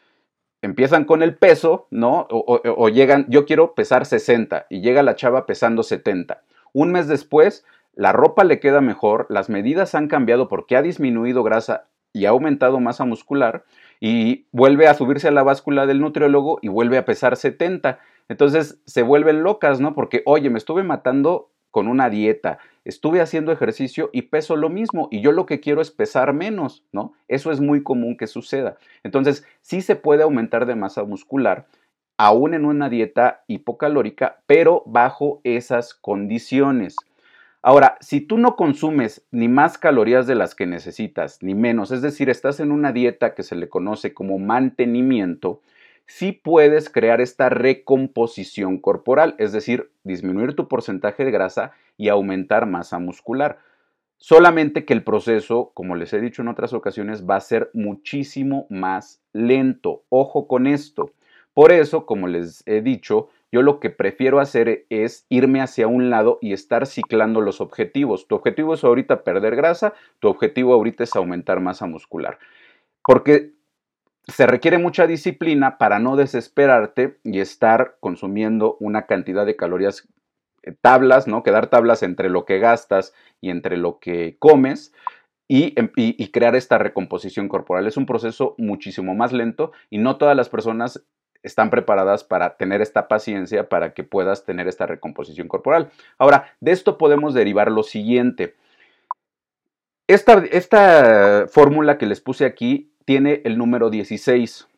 empiezan 0.63 1.05
con 1.05 1.23
el 1.23 1.37
peso, 1.37 1.89
¿no? 1.91 2.27
O, 2.31 2.89
llegan, 2.89 3.27
yo 3.29 3.45
quiero 3.45 3.75
pesar 3.75 4.07
60 4.07 4.67
y 4.71 4.81
llega 4.81 5.03
la 5.03 5.17
chava 5.17 5.45
pesando 5.45 5.83
70. 5.83 6.43
Un 6.73 6.93
mes 6.93 7.09
después, 7.09 7.67
la 7.95 8.13
ropa 8.13 8.45
le 8.45 8.61
queda 8.61 8.81
mejor, 8.81 9.27
las 9.29 9.51
medidas 9.51 9.95
han 9.95 10.09
cambiado 10.09 10.49
porque 10.49 10.77
ha 10.77 10.83
disminuido 10.83 11.43
grasa 11.43 11.89
y 12.13 12.27
ha 12.27 12.31
aumentado 12.31 12.79
masa 12.81 13.05
muscular 13.05 13.65
y 14.01 14.47
vuelve 14.53 14.87
a 14.87 14.95
subirse 14.95 15.29
a 15.29 15.33
la 15.33 15.43
báscula 15.43 15.87
del 15.87 16.01
nutriólogo 16.01 16.59
y 16.63 16.69
vuelve 16.69 16.97
a 16.97 17.05
pesar 17.05 17.37
70. 17.37 17.99
Entonces 18.29 18.81
se 18.87 19.03
vuelven 19.03 19.43
locas, 19.43 19.81
¿no? 19.81 19.95
Porque, 19.95 20.23
oye, 20.27 20.49
me 20.49 20.59
estuve 20.59 20.85
matando 20.85 21.51
con 21.73 21.89
una 21.89 22.11
dieta, 22.11 22.59
estuve 22.85 23.21
haciendo 23.21 23.51
ejercicio 23.51 24.11
y 24.13 24.23
peso 24.23 24.55
lo 24.55 24.69
mismo 24.69 25.09
y 25.11 25.23
yo 25.23 25.33
lo 25.33 25.47
que 25.47 25.59
quiero 25.59 25.81
es 25.81 25.91
pesar 25.91 26.33
menos, 26.35 26.85
¿no? 26.93 27.15
Eso 27.27 27.51
es 27.51 27.61
muy 27.61 27.83
común 27.83 28.17
que 28.17 28.29
suceda. 28.29 28.77
Entonces, 29.03 29.45
sí 29.63 29.83
se 29.83 29.97
puede 29.97 30.23
aumentar 30.23 30.67
de 30.67 30.77
masa 30.77 31.03
muscular, 31.03 31.67
aún 32.19 32.55
en 32.55 32.67
una 32.67 32.89
dieta 32.89 33.43
hipocalórica, 33.49 34.43
pero 34.47 34.85
bajo 34.87 35.41
esas 35.43 35.95
condiciones. 35.95 36.95
Ahora, 37.63 37.97
si 38.01 38.21
tú 38.21 38.37
no 38.39 38.55
consumes 38.55 39.25
ni 39.31 39.49
más 39.49 39.79
calorías 39.79 40.27
de 40.27 40.35
las 40.35 40.55
que 40.55 40.67
necesitas, 40.67 41.43
ni 41.43 41.55
menos, 41.55 41.91
es 41.91 42.03
decir, 42.03 42.29
estás 42.29 42.61
en 42.61 42.71
una 42.71 42.93
dieta 42.93 43.35
que 43.35 43.43
se 43.43 43.57
le 43.57 43.69
conoce 43.69 44.13
como 44.13 44.39
mantenimiento, 44.39 45.63
sí 46.07 46.33
puedes 46.33 46.91
crear 46.91 47.21
esta 47.21 47.49
recomposición 47.49 48.79
corporal, 48.79 49.35
es 49.39 49.53
decir, 49.53 49.91
disminuir 50.05 50.55
tu 50.55 50.69
porcentaje 50.69 51.25
de 51.25 51.31
grasa 51.31 51.73
y 51.97 52.09
aumentar 52.09 52.67
masa 52.67 52.99
muscular. 52.99 53.59
Solamente 54.19 54.85
que 54.85 54.93
el 54.93 55.03
proceso, 55.03 55.73
como 55.75 55.97
les 55.97 56.13
he 56.13 56.21
dicho 56.21 56.43
en 56.43 56.49
otras 56.49 56.73
ocasiones, 56.73 57.29
va 57.29 57.37
a 57.37 57.41
ser 57.41 57.71
muchísimo 57.75 58.67
más 58.71 59.21
lento. 59.33 60.05
Ojo 60.11 60.47
con 60.47 60.67
esto. 60.67 61.11
Por 61.55 61.73
eso, 61.73 62.07
como 62.07 62.29
les 62.29 62.63
he 62.67 62.81
dicho, 62.83 63.29
yo 63.51 63.61
lo 63.61 63.81
que 63.81 63.91
prefiero 63.91 64.41
hacer 64.41 64.87
es 64.89 65.27
irme 65.29 65.61
hacia 65.61 65.87
un 65.87 66.09
lado 66.09 66.39
y 66.41 66.55
estar 66.55 66.87
ciclando 66.87 67.41
los 67.41 67.61
objetivos. 67.61 68.27
Tu 68.27 68.35
objetivo 68.35 68.75
es 68.75 68.85
ahorita 68.85 69.25
perder 69.25 69.57
grasa, 69.57 69.93
tu 70.21 70.29
objetivo 70.29 70.73
ahorita 70.73 71.05
es 71.05 71.15
aumentar 71.17 71.61
masa 71.61 71.87
muscular. 71.87 72.39
Porque 73.05 73.53
se 74.29 74.47
requiere 74.47 74.79
mucha 74.79 75.07
disciplina 75.07 75.79
para 75.79 75.99
no 75.99 76.17
desesperarte 76.17 77.19
y 77.25 77.41
estar 77.41 77.97
consumiendo 78.01 78.77
una 78.81 79.07
cantidad 79.07 79.45
de 79.45 79.57
calorías 79.57 80.09
eh, 80.63 80.75
tablas, 80.81 81.27
¿no? 81.27 81.43
Quedar 81.43 81.69
tablas 81.69 82.03
entre 82.03 82.31
lo 82.31 82.45
que 82.45 82.59
gastas 82.59 83.13
y 83.41 83.51
entre 83.51 83.77
lo 83.77 83.99
que 83.99 84.37
comes 84.39 84.93
em, 85.49 85.91
y, 85.97 86.29
crear 86.29 86.55
esta 86.55 86.79
recomposición 86.79 87.49
corporal. 87.49 87.87
Es 87.87 87.97
un 87.97 88.07
proceso 88.07 88.55
muchísimo 88.59 89.15
más 89.15 89.33
lento 89.33 89.73
y 89.91 89.99
no 89.99 90.17
todas 90.17 90.37
las 90.37 90.49
personas 90.49 91.05
están 91.43 91.71
preparadas 91.71 92.23
para 92.23 92.57
tener 92.57 92.81
esta 92.81 93.09
paciencia 93.09 93.69
para 93.69 93.93
que 93.93 94.05
puedas 94.05 94.45
tener 94.45 94.69
esta 94.69 94.87
recomposición 94.87 95.49
corporal. 95.49 95.91
Ahora, 96.17 96.55
de 96.61 96.71
esto 96.71 96.97
podemos 96.97 97.35
derivar 97.35 97.73
lo 97.73 97.83
siguiente. 97.83 98.55
Esta, 100.07 100.45
esta 100.53 101.47
fórmula 101.49 101.99
que 101.99 102.07
les 102.07 102.21
puse 102.21 102.45
aquí 102.45 102.92
tiene 103.05 103.43
el 103.45 103.59
número 103.59 103.91
16. 103.91 104.69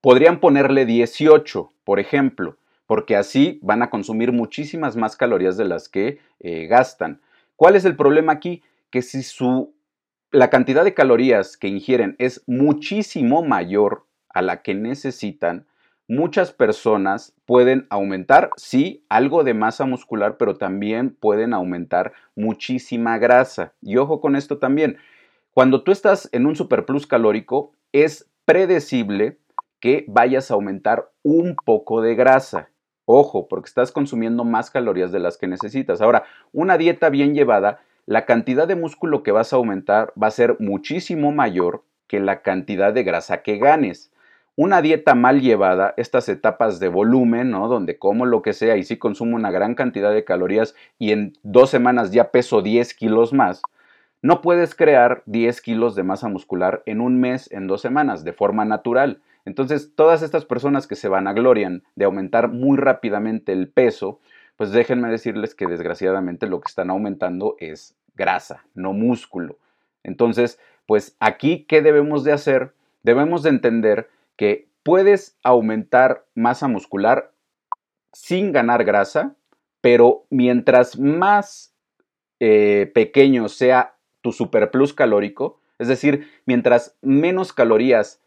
Podrían 0.00 0.40
ponerle 0.40 0.86
18, 0.86 1.70
por 1.84 2.00
ejemplo, 2.00 2.56
porque 2.86 3.16
así 3.16 3.58
van 3.62 3.82
a 3.82 3.90
consumir 3.90 4.32
muchísimas 4.32 4.96
más 4.96 5.16
calorías 5.16 5.56
de 5.56 5.64
las 5.64 5.88
que 5.88 6.18
eh, 6.40 6.66
gastan. 6.66 7.20
¿Cuál 7.56 7.76
es 7.76 7.84
el 7.84 7.96
problema 7.96 8.32
aquí? 8.32 8.62
Que 8.90 9.02
si 9.02 9.22
su, 9.22 9.74
la 10.30 10.50
cantidad 10.50 10.84
de 10.84 10.94
calorías 10.94 11.56
que 11.56 11.68
ingieren 11.68 12.16
es 12.18 12.42
muchísimo 12.46 13.42
mayor 13.42 14.06
a 14.28 14.42
la 14.42 14.62
que 14.62 14.74
necesitan, 14.74 15.66
muchas 16.08 16.52
personas 16.52 17.34
pueden 17.46 17.86
aumentar, 17.88 18.50
sí, 18.56 19.04
algo 19.08 19.44
de 19.44 19.54
masa 19.54 19.86
muscular, 19.86 20.36
pero 20.38 20.56
también 20.56 21.10
pueden 21.14 21.54
aumentar 21.54 22.12
muchísima 22.34 23.18
grasa. 23.18 23.74
Y 23.80 23.96
ojo 23.96 24.20
con 24.20 24.34
esto 24.34 24.58
también, 24.58 24.98
cuando 25.60 25.82
tú 25.82 25.92
estás 25.92 26.30
en 26.32 26.46
un 26.46 26.56
superplus 26.56 27.06
calórico, 27.06 27.74
es 27.92 28.30
predecible 28.46 29.36
que 29.78 30.06
vayas 30.08 30.50
a 30.50 30.54
aumentar 30.54 31.10
un 31.22 31.54
poco 31.54 32.00
de 32.00 32.14
grasa. 32.14 32.70
Ojo, 33.04 33.46
porque 33.46 33.68
estás 33.68 33.92
consumiendo 33.92 34.44
más 34.44 34.70
calorías 34.70 35.12
de 35.12 35.18
las 35.18 35.36
que 35.36 35.48
necesitas. 35.48 36.00
Ahora, 36.00 36.24
una 36.54 36.78
dieta 36.78 37.10
bien 37.10 37.34
llevada, 37.34 37.82
la 38.06 38.24
cantidad 38.24 38.66
de 38.66 38.74
músculo 38.74 39.22
que 39.22 39.32
vas 39.32 39.52
a 39.52 39.56
aumentar 39.56 40.14
va 40.16 40.28
a 40.28 40.30
ser 40.30 40.56
muchísimo 40.60 41.30
mayor 41.30 41.84
que 42.06 42.20
la 42.20 42.40
cantidad 42.40 42.94
de 42.94 43.02
grasa 43.02 43.42
que 43.42 43.58
ganes. 43.58 44.10
Una 44.56 44.80
dieta 44.80 45.14
mal 45.14 45.42
llevada, 45.42 45.92
estas 45.98 46.30
etapas 46.30 46.80
de 46.80 46.88
volumen. 46.88 47.50
Donde 47.50 47.98
como 47.98 48.24
lo 48.24 48.40
que 48.40 48.54
sea 48.54 48.78
y 48.78 48.82
sí 48.82 48.96
consumo 48.96 49.36
una 49.36 49.50
gran 49.50 49.74
cantidad 49.74 50.10
de 50.10 50.24
calorías 50.24 50.74
y 50.98 51.12
en 51.12 51.34
dos 51.42 51.68
semanas 51.68 52.12
ya 52.12 52.30
peso 52.30 52.62
10 52.62 52.94
kilos 52.94 53.34
más, 53.34 53.60
no 54.22 54.42
puedes 54.42 54.74
crear 54.74 55.22
10 55.26 55.60
kilos 55.62 55.94
de 55.94 56.02
masa 56.02 56.28
muscular 56.28 56.82
en 56.86 57.00
un 57.00 57.20
mes, 57.20 57.50
en 57.52 57.66
dos 57.66 57.80
semanas, 57.80 58.24
de 58.24 58.32
forma 58.32 58.64
natural. 58.64 59.22
Entonces, 59.44 59.92
todas 59.94 60.22
estas 60.22 60.44
personas 60.44 60.86
que 60.86 60.96
se 60.96 61.08
vanaglorian 61.08 61.82
de 61.96 62.04
aumentar 62.04 62.48
muy 62.48 62.76
rápidamente 62.76 63.52
el 63.52 63.68
peso, 63.68 64.20
pues 64.56 64.72
déjenme 64.72 65.08
decirles 65.08 65.54
que 65.54 65.66
desgraciadamente 65.66 66.46
lo 66.46 66.60
que 66.60 66.68
están 66.68 66.90
aumentando 66.90 67.56
es 67.58 67.96
grasa, 68.14 68.64
no 68.74 68.92
músculo. 68.92 69.56
Entonces, 70.02 70.58
pues 70.86 71.16
aquí, 71.20 71.64
¿qué 71.66 71.80
debemos 71.80 72.24
de 72.24 72.32
hacer? 72.32 72.74
Debemos 73.02 73.42
de 73.42 73.50
entender 73.50 74.10
que 74.36 74.68
puedes 74.82 75.38
aumentar 75.42 76.26
masa 76.34 76.68
muscular 76.68 77.32
sin 78.12 78.52
ganar 78.52 78.84
grasa, 78.84 79.34
pero 79.80 80.24
mientras 80.28 80.98
más 80.98 81.74
eh, 82.38 82.90
pequeño 82.94 83.48
sea 83.48 83.94
tu 84.22 84.32
superplus 84.32 84.94
calórico, 84.94 85.60
es 85.78 85.88
decir, 85.88 86.28
mientras 86.46 86.96
menos 87.00 87.52
calorías 87.52 88.20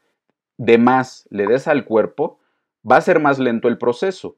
de 0.58 0.78
más 0.78 1.28
le 1.30 1.46
des 1.46 1.68
al 1.68 1.86
cuerpo, 1.86 2.40
va 2.90 2.98
a 2.98 3.02
ser 3.02 3.20
más 3.20 3.40
lento 3.40 3.68
el 3.68 3.78
proceso. 3.78 4.38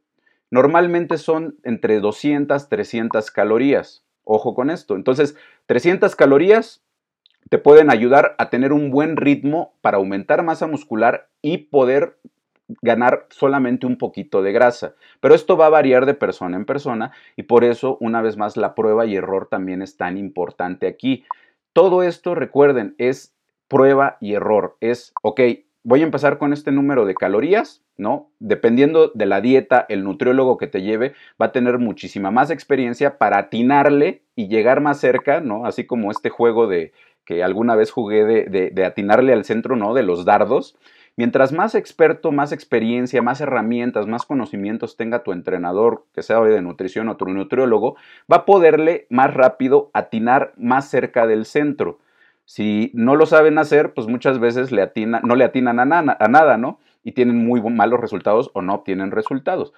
Normalmente 0.51 1.17
son 1.17 1.57
entre 1.63 1.99
200, 1.99 2.69
300 2.69 3.31
calorías. 3.31 4.05
Ojo 4.23 4.53
con 4.53 4.69
esto. 4.69 4.95
Entonces, 4.95 5.35
300 5.65 6.15
calorías 6.15 6.83
te 7.49 7.57
pueden 7.57 7.89
ayudar 7.91 8.35
a 8.37 8.49
tener 8.49 8.73
un 8.73 8.89
buen 8.89 9.17
ritmo 9.17 9.73
para 9.81 9.97
aumentar 9.97 10.43
masa 10.43 10.67
muscular 10.67 11.29
y 11.41 11.57
poder 11.57 12.17
ganar 12.81 13.27
solamente 13.29 13.85
un 13.85 13.97
poquito 13.97 14.41
de 14.41 14.51
grasa. 14.51 14.95
Pero 15.19 15.35
esto 15.35 15.57
va 15.57 15.67
a 15.67 15.69
variar 15.69 16.05
de 16.05 16.15
persona 16.15 16.57
en 16.57 16.65
persona 16.65 17.11
y 17.35 17.43
por 17.43 17.63
eso, 17.63 17.97
una 17.99 18.21
vez 18.21 18.37
más, 18.37 18.57
la 18.57 18.73
prueba 18.73 19.05
y 19.05 19.15
error 19.15 19.47
también 19.47 19.81
es 19.81 19.97
tan 19.97 20.17
importante 20.17 20.87
aquí. 20.87 21.23
Todo 21.75 22.03
esto, 22.03 22.35
recuerden, 22.35 22.95
es 22.99 23.35
prueba 23.67 24.15
y 24.21 24.35
error. 24.35 24.77
Es, 24.79 25.13
ok, 25.21 25.41
voy 25.83 25.99
a 25.99 26.05
empezar 26.05 26.37
con 26.37 26.53
este 26.53 26.71
número 26.71 27.05
de 27.05 27.15
calorías, 27.15 27.83
¿no? 27.97 28.31
Dependiendo 28.39 29.11
de 29.13 29.25
la 29.25 29.41
dieta, 29.41 29.85
el 29.89 30.05
nutriólogo 30.05 30.55
que 30.55 30.67
te 30.67 30.83
lleve 30.83 31.15
va 31.39 31.47
a 31.47 31.51
tener 31.51 31.77
muchísima 31.77 32.31
más 32.31 32.49
experiencia 32.49 33.17
para 33.17 33.39
atinarle 33.39 34.21
y 34.37 34.47
llegar 34.47 34.79
más 34.79 35.01
cerca, 35.01 35.41
¿no? 35.41 35.65
Así 35.65 35.85
como 35.85 36.11
este 36.11 36.29
juego 36.29 36.67
de 36.67 36.93
que 37.25 37.43
alguna 37.43 37.75
vez 37.75 37.91
jugué 37.91 38.23
de, 38.23 38.71
de 38.71 38.85
atinarle 38.85 39.33
al 39.33 39.43
centro, 39.43 39.75
¿no? 39.75 39.93
De 39.93 40.03
los 40.03 40.23
dardos. 40.23 40.77
Mientras 41.17 41.53
más 41.53 41.75
experto, 41.75 42.33
más 42.33 42.51
experiencia, 42.51 43.21
más 43.21 43.39
herramientas, 43.39 44.05
más 44.05 44.25
conocimientos 44.25 44.97
tenga 44.97 45.23
tu 45.23 45.31
entrenador, 45.31 46.03
que 46.13 46.23
sea 46.23 46.41
de 46.41 46.61
nutrición 46.61 47.07
o 47.07 47.15
tu 47.15 47.25
nutriólogo, 47.25 47.95
va 48.31 48.37
a 48.37 48.45
poderle 48.45 49.07
más 49.09 49.33
rápido 49.33 49.91
atinar 49.93 50.53
más 50.57 50.89
cerca 50.89 51.25
del 51.25 51.45
centro. 51.45 51.99
Si 52.43 52.91
no 52.93 53.15
lo 53.15 53.25
saben 53.25 53.57
hacer, 53.57 53.93
pues 53.93 54.07
muchas 54.07 54.39
veces 54.39 54.71
no 54.71 55.35
le 55.35 55.43
atinan 55.45 55.79
a, 55.79 56.17
a 56.19 56.27
nada, 56.27 56.57
¿no? 56.57 56.79
Y 57.03 57.13
tienen 57.13 57.37
muy 57.37 57.61
malos 57.61 58.01
resultados 58.01 58.51
o 58.53 58.61
no 58.61 58.73
obtienen 58.73 59.11
resultados. 59.11 59.73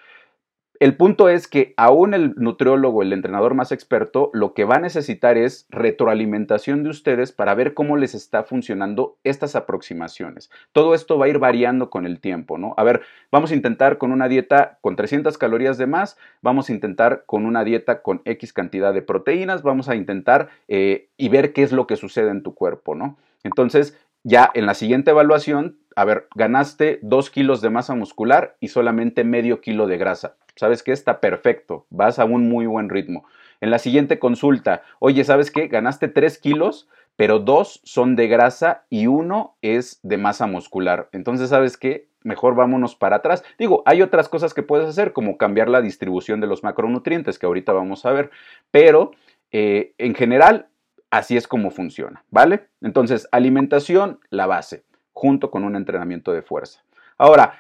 El 0.80 0.96
punto 0.96 1.28
es 1.28 1.48
que 1.48 1.74
aún 1.76 2.14
el 2.14 2.36
nutriólogo, 2.36 3.02
el 3.02 3.12
entrenador 3.12 3.56
más 3.56 3.72
experto, 3.72 4.30
lo 4.34 4.54
que 4.54 4.64
va 4.64 4.76
a 4.76 4.80
necesitar 4.80 5.36
es 5.36 5.66
retroalimentación 5.72 6.84
de 6.84 6.92
ustedes 6.92 7.32
para 7.32 7.56
ver 7.56 7.74
cómo 7.74 7.98
les 7.98 8.14
está 8.14 8.44
funcionando 8.44 9.18
estas 9.24 9.56
aproximaciones. 9.56 10.52
Todo 10.74 10.94
esto 10.94 11.18
va 11.18 11.26
a 11.26 11.30
ir 11.30 11.40
variando 11.40 11.90
con 11.90 12.06
el 12.06 12.20
tiempo, 12.20 12.60
¿no? 12.60 12.76
A 12.78 12.84
ver, 12.84 13.02
vamos 13.32 13.50
a 13.50 13.56
intentar 13.56 13.98
con 13.98 14.12
una 14.12 14.28
dieta 14.28 14.78
con 14.82 14.96
300 14.96 15.40
calorías 15.40 15.80
de 15.80 15.88
más, 15.88 16.16
vamos 16.44 16.70
a 16.70 16.74
intentar 16.74 17.24
con 17.26 17.48
una 17.48 17.64
dieta 17.64 18.04
con 18.04 18.22
X 18.26 18.54
cantidad 18.54 18.94
de 18.94 19.02
proteínas, 19.02 19.64
vamos 19.64 19.90
a 19.90 19.96
intentar 19.96 20.50
eh, 20.68 21.10
y 21.18 21.30
ver 21.30 21.54
qué 21.54 21.64
es 21.64 21.72
lo 21.72 21.88
que 21.88 21.96
sucede 21.96 22.30
en 22.30 22.44
tu 22.44 22.54
cuerpo, 22.54 22.94
¿no? 22.94 23.18
Entonces, 23.44 23.98
ya 24.24 24.52
en 24.54 24.68
la 24.68 24.76
siguiente 24.76 25.10
evaluación, 25.10 25.80
a 25.96 26.06
ver, 26.06 26.28
ganaste 26.36 27.00
2 27.02 27.32
kilos 27.32 27.62
de 27.62 27.72
masa 27.72 27.96
muscular 27.96 28.58
y 28.60 28.68
solamente 28.68 29.24
medio 29.24 29.60
kilo 29.60 29.88
de 29.88 29.98
grasa 29.98 30.36
¿sabes 30.58 30.84
qué? 30.84 30.92
Está 30.92 31.20
perfecto, 31.20 31.86
vas 31.90 32.20
a 32.20 32.26
un 32.26 32.50
muy 32.50 32.66
buen 32.66 32.90
ritmo. 32.90 33.26
En 33.62 33.72
la 33.72 33.80
siguiente 33.80 34.20
consulta, 34.20 34.84
oye, 35.00 35.24
¿sabes 35.24 35.52
qué? 35.52 35.68
Ganaste 35.68 36.08
3 36.08 36.38
kilos, 36.38 36.88
pero 37.16 37.40
dos 37.40 37.82
son 37.84 38.16
de 38.16 38.28
grasa 38.28 38.86
y 38.90 39.08
uno 39.08 39.58
es 39.62 40.00
de 40.04 40.18
masa 40.18 40.46
muscular. 40.46 41.10
Entonces, 41.12 41.50
¿sabes 41.50 41.76
qué? 41.78 42.08
Mejor 42.24 42.56
vámonos 42.56 42.96
para 42.96 43.18
atrás. 43.18 43.44
Digo, 43.58 43.82
hay 43.86 44.02
otras 44.02 44.30
cosas 44.30 44.54
que 44.54 44.64
puedes 44.64 44.88
hacer, 44.88 45.14
como 45.14 45.38
cambiar 45.38 45.70
la 45.70 45.82
distribución 45.82 46.40
de 46.42 46.48
los 46.48 46.64
macronutrientes, 46.64 47.40
que 47.40 47.46
ahorita 47.46 47.74
vamos 47.74 48.06
a 48.06 48.12
ver, 48.12 48.30
pero 48.70 49.12
eh, 49.52 49.94
en 49.98 50.14
general, 50.14 50.68
así 51.10 51.38
es 51.38 51.48
como 51.48 51.72
funciona, 51.72 52.24
¿vale? 52.30 52.68
Entonces, 52.82 53.28
alimentación, 53.32 54.20
la 54.30 54.46
base, 54.46 54.84
junto 55.14 55.50
con 55.50 55.64
un 55.64 55.76
entrenamiento 55.76 56.34
de 56.34 56.44
fuerza. 56.44 56.84
Ahora, 57.18 57.54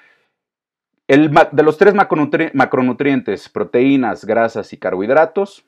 de 1.07 1.63
los 1.63 1.77
tres 1.77 1.93
macronutrientes, 1.93 3.49
proteínas, 3.49 4.25
grasas 4.25 4.73
y 4.73 4.77
carbohidratos, 4.77 5.65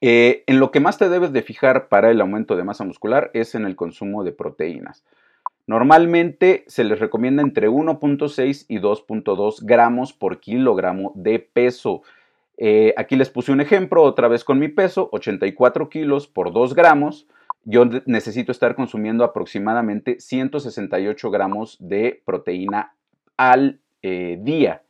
eh, 0.00 0.44
en 0.46 0.58
lo 0.58 0.70
que 0.70 0.80
más 0.80 0.98
te 0.98 1.08
debes 1.08 1.32
de 1.32 1.42
fijar 1.42 1.88
para 1.88 2.10
el 2.10 2.20
aumento 2.20 2.56
de 2.56 2.64
masa 2.64 2.84
muscular 2.84 3.30
es 3.34 3.54
en 3.54 3.66
el 3.66 3.76
consumo 3.76 4.24
de 4.24 4.32
proteínas. 4.32 5.04
Normalmente 5.66 6.64
se 6.66 6.84
les 6.84 6.98
recomienda 6.98 7.42
entre 7.42 7.68
1.6 7.68 8.64
y 8.66 8.78
2.2 8.78 9.58
gramos 9.62 10.12
por 10.12 10.40
kilogramo 10.40 11.12
de 11.14 11.38
peso. 11.38 12.02
Eh, 12.56 12.92
aquí 12.96 13.14
les 13.14 13.30
puse 13.30 13.52
un 13.52 13.60
ejemplo, 13.60 14.02
otra 14.02 14.26
vez 14.26 14.42
con 14.42 14.58
mi 14.58 14.68
peso, 14.68 15.08
84 15.12 15.88
kilos 15.90 16.26
por 16.26 16.52
2 16.52 16.74
gramos. 16.74 17.28
Yo 17.64 17.84
necesito 18.06 18.52
estar 18.52 18.74
consumiendo 18.74 19.22
aproximadamente 19.22 20.18
168 20.18 21.30
gramos 21.30 21.76
de 21.78 22.22
proteína 22.24 22.94
al 23.36 23.80
eh, 24.02 24.38
día. 24.40 24.82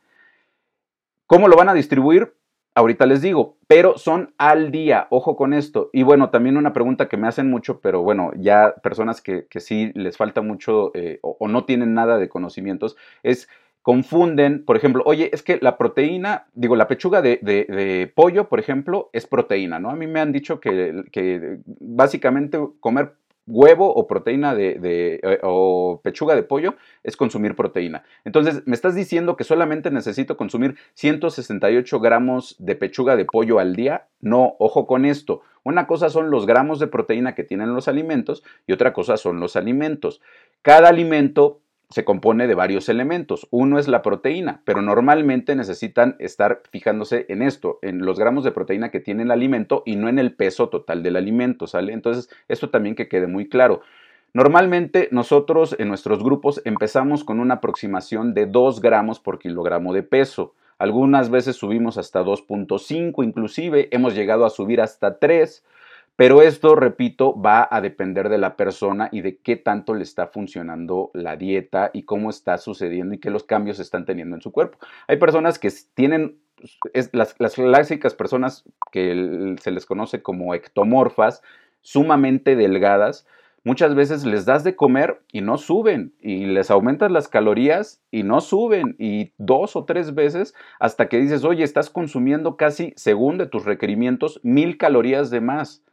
¿Cómo 1.27 1.47
lo 1.47 1.55
van 1.55 1.69
a 1.69 1.73
distribuir? 1.73 2.33
Ahorita 2.73 3.05
les 3.05 3.21
digo, 3.21 3.57
pero 3.67 3.97
son 3.97 4.33
al 4.37 4.71
día, 4.71 5.07
ojo 5.09 5.35
con 5.35 5.53
esto. 5.53 5.89
Y 5.91 6.03
bueno, 6.03 6.29
también 6.29 6.57
una 6.57 6.73
pregunta 6.73 7.09
que 7.09 7.17
me 7.17 7.27
hacen 7.27 7.49
mucho, 7.49 7.81
pero 7.81 8.01
bueno, 8.01 8.31
ya 8.37 8.75
personas 8.81 9.21
que, 9.21 9.45
sí 9.59 9.91
les 9.93 10.17
falta 10.17 10.41
mucho 10.41 10.91
eh, 10.93 11.19
o, 11.21 11.47
no 11.47 11.65
tienen 11.65 11.93
nada 11.93 12.17
de 12.17 12.29
conocimientos, 12.29 12.95
es 13.23 13.49
confunden, 13.81 14.63
por 14.63 14.77
ejemplo, 14.77 15.03
oye, 15.05 15.29
es 15.33 15.41
que 15.41 15.57
la 15.61 15.77
proteína, 15.77 16.47
digo, 16.53 16.75
la 16.75 16.87
pechuga 16.87 17.21
de, 17.21 18.11
pollo, 18.15 18.47
por 18.47 18.59
ejemplo, 18.59 19.09
es 19.11 19.25
proteína, 19.25 19.79
¿no? 19.79 19.89
A 19.89 19.95
mí 19.95 20.07
me 20.07 20.19
han 20.19 20.31
dicho 20.31 20.59
que, 20.59 21.03
que 21.11 21.59
básicamente 21.65 22.59
comer 22.79 23.15
huevo 23.47 23.93
o 23.93 24.07
proteína 24.07 24.55
de, 24.55 24.79
eh, 25.23 25.39
o 25.43 26.01
pechuga 26.03 26.35
de 26.35 26.43
pollo 26.43 26.75
es 27.03 27.17
consumir 27.17 27.55
proteína. 27.55 28.03
Entonces, 28.25 28.63
me 28.65 28.75
estás 28.75 28.95
diciendo 28.95 29.35
que 29.35 29.43
solamente 29.43 29.91
necesito 29.91 30.37
consumir 30.37 30.75
168 30.93 31.99
gramos 31.99 32.55
de 32.59 32.75
pechuga 32.75 33.15
de 33.15 33.25
pollo 33.25 33.59
al 33.59 33.75
día. 33.75 34.07
No, 34.19 34.55
ojo 34.59 34.87
con 34.87 35.05
esto. 35.05 35.41
Una 35.63 35.87
cosa 35.87 36.09
son 36.09 36.31
los 36.31 36.45
gramos 36.45 36.79
de 36.79 36.87
proteína 36.87 37.35
que 37.35 37.43
tienen 37.43 37.73
los 37.73 37.87
alimentos 37.87 38.43
y 38.67 38.73
otra 38.73 38.93
cosa 38.93 39.17
son 39.17 39.39
los 39.39 39.55
alimentos. 39.55 40.21
Cada 40.61 40.89
alimento 40.89 41.60
se 41.91 42.05
compone 42.05 42.47
de 42.47 42.55
varios 42.55 42.89
elementos. 42.89 43.47
Uno 43.51 43.77
es 43.77 43.87
la 43.87 44.01
proteína, 44.01 44.61
pero 44.65 44.81
normalmente 44.81 45.55
necesitan 45.55 46.15
estar 46.19 46.61
fijándose 46.71 47.25
en 47.29 47.41
esto, 47.41 47.79
en 47.81 48.05
los 48.05 48.17
gramos 48.17 48.43
de 48.43 48.51
proteína 48.51 48.89
que 48.91 48.99
tiene 48.99 49.23
el 49.23 49.31
alimento 49.31 49.83
y 49.85 49.97
no 49.97 50.09
en 50.09 50.17
el 50.17 50.33
peso 50.33 50.69
total 50.69 51.03
del 51.03 51.17
alimento, 51.17 51.67
¿sale? 51.67 51.93
Entonces, 51.93 52.29
esto 52.47 52.69
también 52.69 52.95
que 52.95 53.07
quede 53.07 53.27
muy 53.27 53.47
claro. 53.49 53.81
Normalmente 54.33 55.09
nosotros 55.11 55.75
en 55.77 55.89
nuestros 55.89 56.23
grupos 56.23 56.61
empezamos 56.63 57.25
con 57.25 57.41
una 57.41 57.55
aproximación 57.55 58.33
de 58.33 58.45
2 58.45 58.79
gramos 58.79 59.19
por 59.19 59.39
kilogramo 59.39 59.93
de 59.93 60.03
peso. 60.03 60.53
Algunas 60.77 61.29
veces 61.29 61.57
subimos 61.57 61.97
hasta 61.97 62.23
2.5, 62.23 63.23
inclusive 63.25 63.89
hemos 63.91 64.15
llegado 64.15 64.45
a 64.45 64.49
subir 64.49 64.79
hasta 64.79 65.19
3. 65.19 65.63
Pero 66.15 66.41
esto, 66.41 66.75
repito, 66.75 67.39
va 67.39 67.67
a 67.71 67.81
depender 67.81 68.29
de 68.29 68.37
la 68.37 68.55
persona 68.55 69.09
y 69.11 69.21
de 69.21 69.37
qué 69.37 69.55
tanto 69.55 69.93
le 69.93 70.03
está 70.03 70.27
funcionando 70.27 71.09
la 71.13 71.35
dieta 71.35 71.89
y 71.93 72.03
cómo 72.03 72.29
está 72.29 72.57
sucediendo 72.57 73.15
y 73.15 73.19
qué 73.19 73.29
los 73.29 73.43
cambios 73.43 73.79
están 73.79 74.05
teniendo 74.05 74.35
en 74.35 74.41
su 74.41 74.51
cuerpo. 74.51 74.77
Hay 75.07 75.17
personas 75.17 75.57
que 75.57 75.71
tienen 75.95 76.37
las, 77.11 77.33
clásicas 77.33 78.13
personas 78.13 78.63
que 78.91 79.55
se 79.59 79.71
les 79.71 79.85
conoce 79.85 80.21
como 80.21 80.53
ectomorfas, 80.53 81.41
sumamente 81.81 82.55
delgadas, 82.55 83.25
muchas 83.63 83.95
veces 83.95 84.25
les 84.25 84.45
das 84.45 84.63
de 84.63 84.75
comer 84.75 85.21
y 85.31 85.41
no 85.41 85.57
suben 85.57 86.13
y 86.19 86.45
les 86.45 86.71
aumentas 86.71 87.11
las 87.11 87.27
calorías 87.27 88.01
y 88.11 88.23
no 88.23 88.41
suben 88.41 88.95
y 88.99 89.33
dos 89.37 89.75
o 89.75 89.85
tres 89.85 90.13
veces 90.13 90.53
hasta 90.79 91.07
que 91.07 91.19
dices, 91.19 91.43
oye, 91.43 91.63
estás 91.63 91.89
consumiendo 91.89 92.57
casi, 92.57 92.93
según 92.95 93.37
de 93.37 93.47
tus 93.47 93.65
requerimientos, 93.65 94.39
mil 94.43 94.77
calorías 94.77 95.29
de 95.29 95.41
más. 95.41 95.83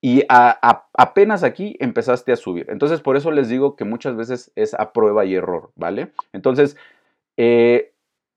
Y 0.00 0.24
apenas 0.28 1.42
aquí 1.42 1.76
empezaste 1.80 2.30
a 2.30 2.36
subir. 2.36 2.66
Entonces, 2.70 3.00
por 3.00 3.16
eso 3.16 3.30
les 3.30 3.48
digo 3.48 3.76
que 3.76 3.84
muchas 3.84 4.14
veces 4.14 4.52
es 4.54 4.74
a 4.74 4.92
prueba 4.92 5.24
y 5.24 5.34
error, 5.34 5.72
¿vale? 5.74 6.12
Entonces, 6.32 6.76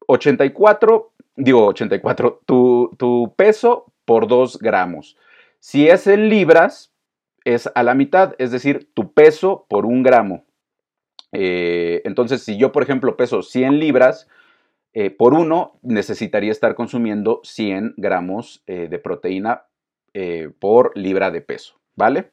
84, 0.07 1.11
eh, 1.15 1.23
digo 1.35 1.67
84, 1.67 2.41
tu, 2.45 2.95
tu 2.97 3.33
peso 3.35 3.91
por 4.05 4.27
2 4.27 4.57
gramos. 4.59 5.17
Si 5.59 5.87
es 5.87 6.07
en 6.07 6.29
libras, 6.29 6.91
es 7.43 7.69
a 7.75 7.83
la 7.83 7.93
mitad, 7.93 8.33
es 8.39 8.51
decir, 8.51 8.89
tu 8.93 9.13
peso 9.13 9.67
por 9.69 9.85
un 9.85 10.01
gramo. 10.01 10.45
Eh, 11.33 12.01
entonces, 12.05 12.41
si 12.41 12.57
yo, 12.57 12.71
por 12.71 12.83
ejemplo, 12.83 13.17
peso 13.17 13.43
100 13.43 13.79
libras, 13.79 14.27
eh, 14.93 15.11
por 15.11 15.35
uno 15.35 15.77
necesitaría 15.83 16.51
estar 16.51 16.73
consumiendo 16.73 17.41
100 17.43 17.93
gramos 17.97 18.63
de 18.65 18.97
proteína 18.97 19.65
eh, 20.13 20.51
por 20.59 20.95
libra 20.97 21.31
de 21.31 21.41
peso, 21.41 21.75
¿vale? 21.95 22.31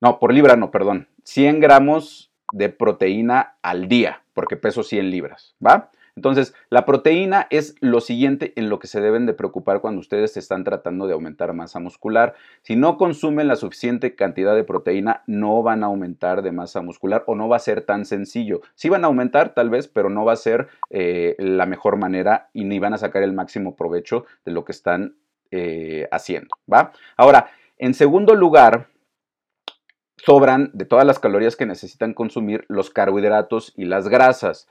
No, 0.00 0.18
por 0.18 0.32
libra 0.32 0.56
no, 0.56 0.70
perdón. 0.70 1.08
100 1.24 1.60
gramos 1.60 2.30
de 2.52 2.68
proteína 2.68 3.56
al 3.62 3.88
día, 3.88 4.22
porque 4.34 4.56
peso 4.56 4.82
100 4.82 5.10
libras, 5.10 5.54
¿va? 5.64 5.90
Entonces, 6.16 6.54
la 6.68 6.84
proteína 6.84 7.46
es 7.50 7.76
lo 7.80 8.00
siguiente 8.00 8.52
en 8.56 8.68
lo 8.68 8.78
que 8.78 8.88
se 8.88 9.00
deben 9.00 9.26
de 9.26 9.32
preocupar 9.32 9.80
cuando 9.80 10.00
ustedes 10.00 10.36
están 10.36 10.64
tratando 10.64 11.06
de 11.06 11.14
aumentar 11.14 11.52
masa 11.54 11.80
muscular. 11.80 12.34
Si 12.62 12.76
no 12.76 12.98
consumen 12.98 13.48
la 13.48 13.56
suficiente 13.56 14.14
cantidad 14.14 14.54
de 14.54 14.64
proteína, 14.64 15.22
no 15.26 15.62
van 15.62 15.82
a 15.82 15.86
aumentar 15.86 16.42
de 16.42 16.52
masa 16.52 16.82
muscular 16.82 17.24
o 17.26 17.36
no 17.36 17.48
va 17.48 17.56
a 17.56 17.60
ser 17.60 17.82
tan 17.82 18.04
sencillo. 18.04 18.60
Sí 18.74 18.88
van 18.88 19.04
a 19.04 19.06
aumentar 19.06 19.54
tal 19.54 19.70
vez, 19.70 19.88
pero 19.88 20.10
no 20.10 20.24
va 20.24 20.32
a 20.34 20.36
ser 20.36 20.68
eh, 20.90 21.36
la 21.38 21.66
mejor 21.66 21.96
manera 21.96 22.50
y 22.52 22.64
ni 22.64 22.78
van 22.78 22.92
a 22.92 22.98
sacar 22.98 23.22
el 23.22 23.32
máximo 23.32 23.76
provecho 23.76 24.26
de 24.44 24.52
lo 24.52 24.64
que 24.64 24.72
están 24.72 25.14
eh, 25.50 26.08
haciendo, 26.10 26.50
¿va? 26.72 26.92
Ahora, 27.16 27.50
en 27.78 27.94
segundo 27.94 28.34
lugar, 28.34 28.88
sobran 30.16 30.70
de 30.74 30.84
todas 30.84 31.06
las 31.06 31.18
calorías 31.18 31.56
que 31.56 31.66
necesitan 31.66 32.14
consumir 32.14 32.64
los 32.68 32.90
carbohidratos 32.90 33.72
y 33.76 33.84
las 33.84 34.08
grasas. 34.08 34.68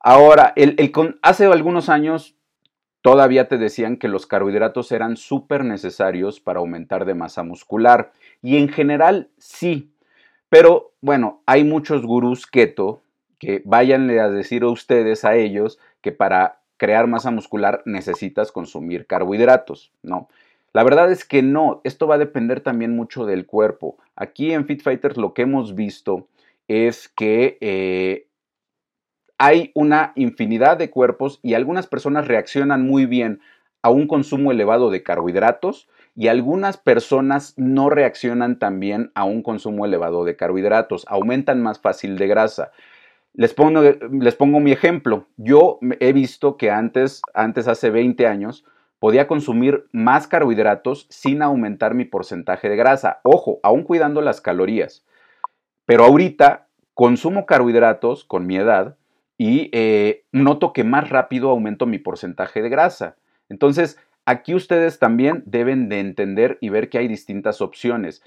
Ahora, 0.00 0.52
el, 0.56 0.76
hace 1.22 1.46
algunos 1.46 1.88
años 1.88 2.36
todavía 3.02 3.48
te 3.48 3.58
decían 3.58 3.96
que 3.96 4.08
los 4.08 4.26
carbohidratos 4.26 4.92
eran 4.92 5.16
súper 5.16 5.64
necesarios 5.64 6.40
para 6.40 6.60
aumentar 6.60 7.04
de 7.04 7.14
masa 7.14 7.42
muscular. 7.42 8.12
Y 8.42 8.56
en 8.56 8.68
general 8.68 9.30
sí. 9.38 9.92
Pero 10.48 10.92
bueno, 11.00 11.42
hay 11.46 11.64
muchos 11.64 12.06
gurús 12.06 12.46
keto 12.46 13.02
que 13.38 13.62
váyanle 13.64 14.20
a 14.20 14.28
decir 14.30 14.62
a 14.62 14.68
ustedes, 14.68 15.24
a 15.24 15.36
ellos, 15.36 15.78
que 16.00 16.12
para 16.12 16.57
crear 16.78 17.06
masa 17.06 17.30
muscular 17.30 17.82
necesitas 17.84 18.50
consumir 18.50 19.06
carbohidratos, 19.06 19.92
¿no? 20.02 20.28
La 20.72 20.84
verdad 20.84 21.10
es 21.10 21.24
que 21.24 21.42
no, 21.42 21.80
esto 21.84 22.06
va 22.06 22.14
a 22.14 22.18
depender 22.18 22.60
también 22.60 22.94
mucho 22.94 23.26
del 23.26 23.46
cuerpo. 23.46 23.96
Aquí 24.16 24.52
en 24.52 24.66
Fit 24.66 24.82
Fighters 24.82 25.16
lo 25.16 25.34
que 25.34 25.42
hemos 25.42 25.74
visto 25.74 26.28
es 26.68 27.08
que 27.08 27.58
eh, 27.60 28.28
hay 29.38 29.70
una 29.74 30.12
infinidad 30.14 30.76
de 30.76 30.90
cuerpos 30.90 31.40
y 31.42 31.54
algunas 31.54 31.86
personas 31.86 32.28
reaccionan 32.28 32.86
muy 32.86 33.06
bien 33.06 33.40
a 33.82 33.90
un 33.90 34.06
consumo 34.06 34.52
elevado 34.52 34.90
de 34.90 35.02
carbohidratos 35.02 35.88
y 36.14 36.26
algunas 36.26 36.76
personas 36.76 37.54
no 37.56 37.90
reaccionan 37.90 38.58
tan 38.58 38.80
bien 38.80 39.12
a 39.14 39.24
un 39.24 39.42
consumo 39.42 39.86
elevado 39.86 40.24
de 40.24 40.36
carbohidratos, 40.36 41.06
aumentan 41.08 41.62
más 41.62 41.78
fácil 41.78 42.18
de 42.18 42.26
grasa. 42.26 42.72
Les 43.38 43.54
pongo, 43.54 43.82
les 43.82 44.34
pongo 44.34 44.58
mi 44.58 44.72
ejemplo. 44.72 45.28
Yo 45.36 45.78
he 46.00 46.12
visto 46.12 46.56
que 46.56 46.72
antes, 46.72 47.22
antes 47.34 47.68
hace 47.68 47.88
20 47.88 48.26
años, 48.26 48.64
podía 48.98 49.28
consumir 49.28 49.86
más 49.92 50.26
carbohidratos 50.26 51.06
sin 51.08 51.42
aumentar 51.42 51.94
mi 51.94 52.04
porcentaje 52.04 52.68
de 52.68 52.74
grasa. 52.74 53.20
Ojo, 53.22 53.60
aún 53.62 53.84
cuidando 53.84 54.22
las 54.22 54.40
calorías. 54.40 55.04
Pero 55.86 56.04
ahorita 56.04 56.66
consumo 56.94 57.46
carbohidratos 57.46 58.24
con 58.24 58.44
mi 58.44 58.56
edad 58.56 58.96
y 59.36 59.70
eh, 59.72 60.24
noto 60.32 60.72
que 60.72 60.82
más 60.82 61.08
rápido 61.08 61.50
aumento 61.50 61.86
mi 61.86 62.00
porcentaje 62.00 62.60
de 62.60 62.70
grasa. 62.70 63.14
Entonces, 63.48 64.00
aquí 64.26 64.52
ustedes 64.52 64.98
también 64.98 65.44
deben 65.46 65.88
de 65.88 66.00
entender 66.00 66.58
y 66.60 66.70
ver 66.70 66.90
que 66.90 66.98
hay 66.98 67.06
distintas 67.06 67.60
opciones. 67.60 68.24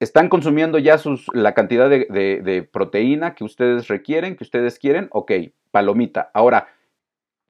¿Están 0.00 0.30
consumiendo 0.30 0.78
ya 0.78 0.96
la 1.34 1.52
cantidad 1.52 1.90
de, 1.90 2.68
proteína 2.72 3.34
que 3.34 3.44
ustedes 3.44 3.88
requieren, 3.88 4.34
que 4.34 4.44
ustedes 4.44 4.78
quieren? 4.78 5.08
Ok, 5.12 5.32
palomita. 5.70 6.30
Ahora, 6.32 6.68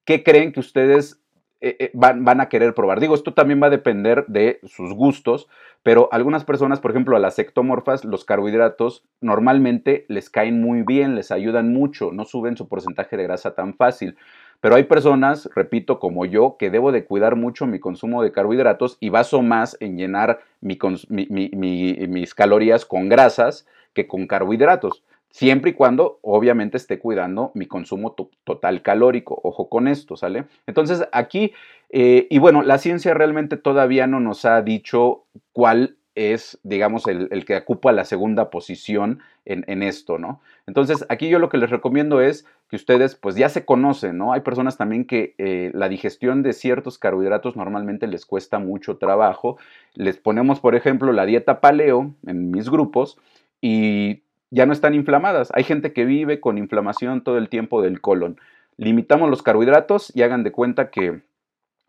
¿qué 0.05 0.25
creen 0.25 0.51
que 0.51 0.59
ustedes 0.59 1.23
eh, 1.61 1.77
eh, 1.79 1.91
van, 1.95 2.25
van, 2.25 2.41
a 2.41 2.49
querer 2.49 2.75
probar? 2.75 2.99
Digo, 2.99 3.15
esto 3.15 3.35
también 3.35 3.63
va 3.63 3.69
a 3.69 3.71
depender 3.71 4.25
de 4.27 4.59
sus 4.65 4.93
gustos, 4.93 5.49
pero 5.85 6.09
algunas 6.11 6.45
personas, 6.45 6.81
por 6.81 6.91
ejemplo, 6.91 7.17
a 7.17 7.21
las 7.21 7.39
ectomorfas, 7.39 8.05
los 8.05 8.25
carbohidratos 8.25 9.05
normalmente 9.21 10.05
les 10.09 10.29
caen 10.29 10.61
muy 10.61 10.83
bien, 10.83 11.15
les 11.15 11.31
ayudan 11.31 11.73
mucho, 11.73 12.11
no 12.11 12.25
suben 12.25 12.57
su 12.57 12.67
porcentaje 12.67 13.17
de 13.17 13.23
grasa 13.23 13.55
tan 13.55 13.75
fácil. 13.75 14.17
Pero 14.61 14.75
hay 14.75 14.85
personas, 14.85 15.49
repito, 15.55 15.99
como 15.99 16.27
yo, 16.27 16.57
que 16.59 16.70
debo 16.70 16.92
de 16.92 17.05
cuidar 17.05 17.37
mucho 17.37 17.66
mi 17.66 17.81
consumo 17.81 18.23
de 18.23 18.31
carbohidratos 18.31 18.99
y 19.01 19.09
baso 19.09 19.40
más 19.42 19.77
en 19.81 19.96
llenar 19.96 20.40
mis 20.61 22.35
calorías 22.35 22.85
con 22.85 23.09
grasas 23.09 23.66
que 23.94 24.07
con 24.07 24.27
carbohidratos. 24.27 25.03
Siempre 25.31 25.70
y 25.70 25.75
cuando, 25.75 26.18
obviamente, 26.23 26.77
esté 26.77 26.99
cuidando 26.99 27.53
mi 27.55 27.66
consumo 27.66 28.16
total 28.44 28.83
calórico. 28.83 29.40
Ojo 29.44 29.68
con 29.68 29.87
esto, 29.87 30.16
¿sale? 30.16 30.44
Entonces, 30.66 31.07
aquí, 31.12 31.53
eh, 31.88 32.27
y 32.29 32.38
bueno, 32.38 32.62
la 32.62 32.79
ciencia 32.79 33.14
realmente 33.14 33.57
todavía 33.57 34.09
no 34.09 34.18
nos 34.18 34.44
ha 34.44 34.61
dicho 34.61 35.25
cuál 35.53 35.96
es, 36.14 36.59
digamos, 36.62 37.07
el, 37.07 37.44
que 37.44 37.57
ocupa 37.57 37.92
la 37.92 38.05
segunda 38.05 38.51
posición 38.51 39.20
en, 39.44 39.83
esto, 39.83 40.18
¿no? 40.18 40.40
Entonces, 40.66 41.05
aquí 41.09 41.29
yo 41.29 41.38
lo 41.38 41.49
que 41.49 41.59
les 41.59 41.70
recomiendo 41.70 42.20
es 42.20 42.46
que 42.68 42.77
ustedes, 42.77 43.16
pues 43.16 43.35
ya 43.35 43.49
se 43.49 43.64
conocen, 43.64 44.18
¿no? 44.18 44.33
Hay 44.33 44.42
personas 44.42 44.77
también 44.77 45.05
que 45.05 45.35
eh, 45.38 45.70
la 45.75 45.88
digestión 45.88 46.42
de 46.42 46.53
ciertos 46.53 46.99
carbohidratos 46.99 47.57
normalmente 47.57 48.07
les 48.07 48.27
cuesta 48.27 48.59
mucho 48.59 48.96
trabajo. 48.99 49.59
Les 49.94 50.18
ponemos, 50.18 50.61
por 50.61 50.75
ejemplo, 50.75 51.12
la 51.12 51.27
dieta 51.27 51.61
paleo 51.61 52.14
en 52.27 52.51
mis 52.51 52.68
grupos 52.68 53.18
y 53.61 54.23
ya 54.51 54.66
no 54.66 54.73
están 54.73 54.94
inflamadas. 54.94 55.51
Hay 55.55 55.64
gente 55.64 55.92
que 55.92 56.05
vive 56.05 56.40
con 56.40 56.59
inflamación 56.59 57.23
todo 57.23 57.38
el 57.38 57.49
tiempo 57.49 57.83
del 57.83 58.01
colon. 58.01 58.40
Limitamos 58.77 59.31
los 59.31 59.42
carbohidratos 59.42 60.14
y 60.14 60.23
hagan 60.23 60.44
de 60.44 60.53
cuenta 60.53 60.90
que 60.90 61.23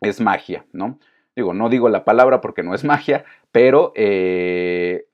es 0.00 0.20
magia, 0.20 0.64
¿no? 0.72 0.98
Digo, 1.34 1.54
no 1.54 1.68
digo 1.68 1.88
la 1.88 2.04
palabra 2.04 2.40
porque 2.40 2.62
no 2.62 2.74
es 2.74 2.84
magia, 2.84 3.24
pero 3.52 3.92
eh, 3.94 5.06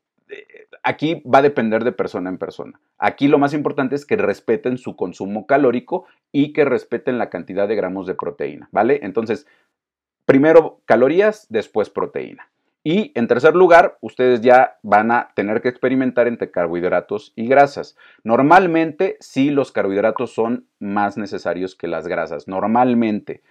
aquí 0.82 1.22
va 1.22 1.38
a 1.38 1.42
depender 1.42 1.84
de 1.84 1.92
persona 1.92 2.30
en 2.30 2.38
persona. 2.38 2.80
Aquí 2.98 3.28
lo 3.28 3.38
más 3.38 3.54
importante 3.54 3.94
es 3.94 4.04
que 4.04 4.16
respeten 4.16 4.78
su 4.78 4.96
consumo 4.96 5.46
calórico 5.46 6.06
y 6.32 6.52
que 6.52 6.64
respeten 6.64 7.18
la 7.18 7.30
cantidad 7.30 7.68
de 7.68 7.76
gramos 7.76 8.06
de 8.06 8.14
proteína, 8.14 8.68
¿vale? 8.72 9.00
Entonces, 9.02 9.46
primero 10.24 10.80
calorías, 10.86 11.46
después 11.50 11.90
proteína. 11.90 12.48
Y 12.84 13.12
en 13.16 13.26
tercer 13.26 13.54
lugar, 13.54 13.98
ustedes 14.00 14.40
ya 14.40 14.78
van 14.82 15.10
a 15.10 15.30
tener 15.34 15.60
que 15.60 15.68
experimentar 15.68 16.26
entre 16.26 16.50
carbohidratos 16.50 17.32
y 17.36 17.46
grasas. 17.46 17.96
Normalmente, 18.24 19.16
sí, 19.20 19.50
los 19.50 19.72
carbohidratos 19.72 20.32
son 20.32 20.66
más 20.78 21.18
necesarios 21.18 21.74
que 21.74 21.88
las 21.88 22.06
grasas, 22.06 22.48
normalmente. 22.48 23.42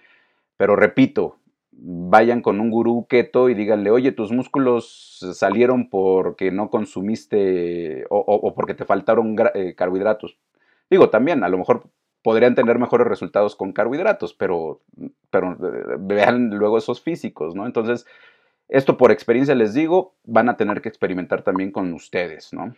Pero 0.56 0.76
repito, 0.76 1.36
vayan 1.80 2.42
con 2.42 2.60
un 2.60 2.70
gurú 2.70 3.06
keto 3.08 3.48
y 3.48 3.54
díganle, 3.54 3.90
oye, 3.90 4.12
tus 4.12 4.32
músculos 4.32 5.18
salieron 5.34 5.88
porque 5.88 6.50
no 6.50 6.70
consumiste 6.70 8.04
o, 8.10 8.52
porque 8.54 8.74
te 8.74 8.84
faltaron 8.84 9.36
eh, 9.54 9.74
carbohidratos. 9.76 10.38
Digo, 10.90 11.10
también, 11.10 11.44
a 11.44 11.48
lo 11.48 11.58
mejor 11.58 11.88
podrían 12.22 12.54
tener 12.54 12.78
mejores 12.78 13.06
resultados 13.06 13.54
con 13.54 13.72
carbohidratos, 13.72 14.34
pero, 14.34 14.80
pero 15.30 15.52
eh, 15.52 15.96
vean 16.00 16.50
luego 16.50 16.78
esos 16.78 17.00
físicos, 17.00 17.54
¿no? 17.54 17.64
Entonces, 17.64 18.06
esto 18.68 18.96
por 18.96 19.12
experiencia 19.12 19.54
les 19.54 19.72
digo, 19.72 20.16
van 20.24 20.48
a 20.48 20.56
tener 20.56 20.82
que 20.82 20.88
experimentar 20.88 21.42
también 21.42 21.70
con 21.70 21.92
ustedes, 21.92 22.52
¿no? 22.52 22.74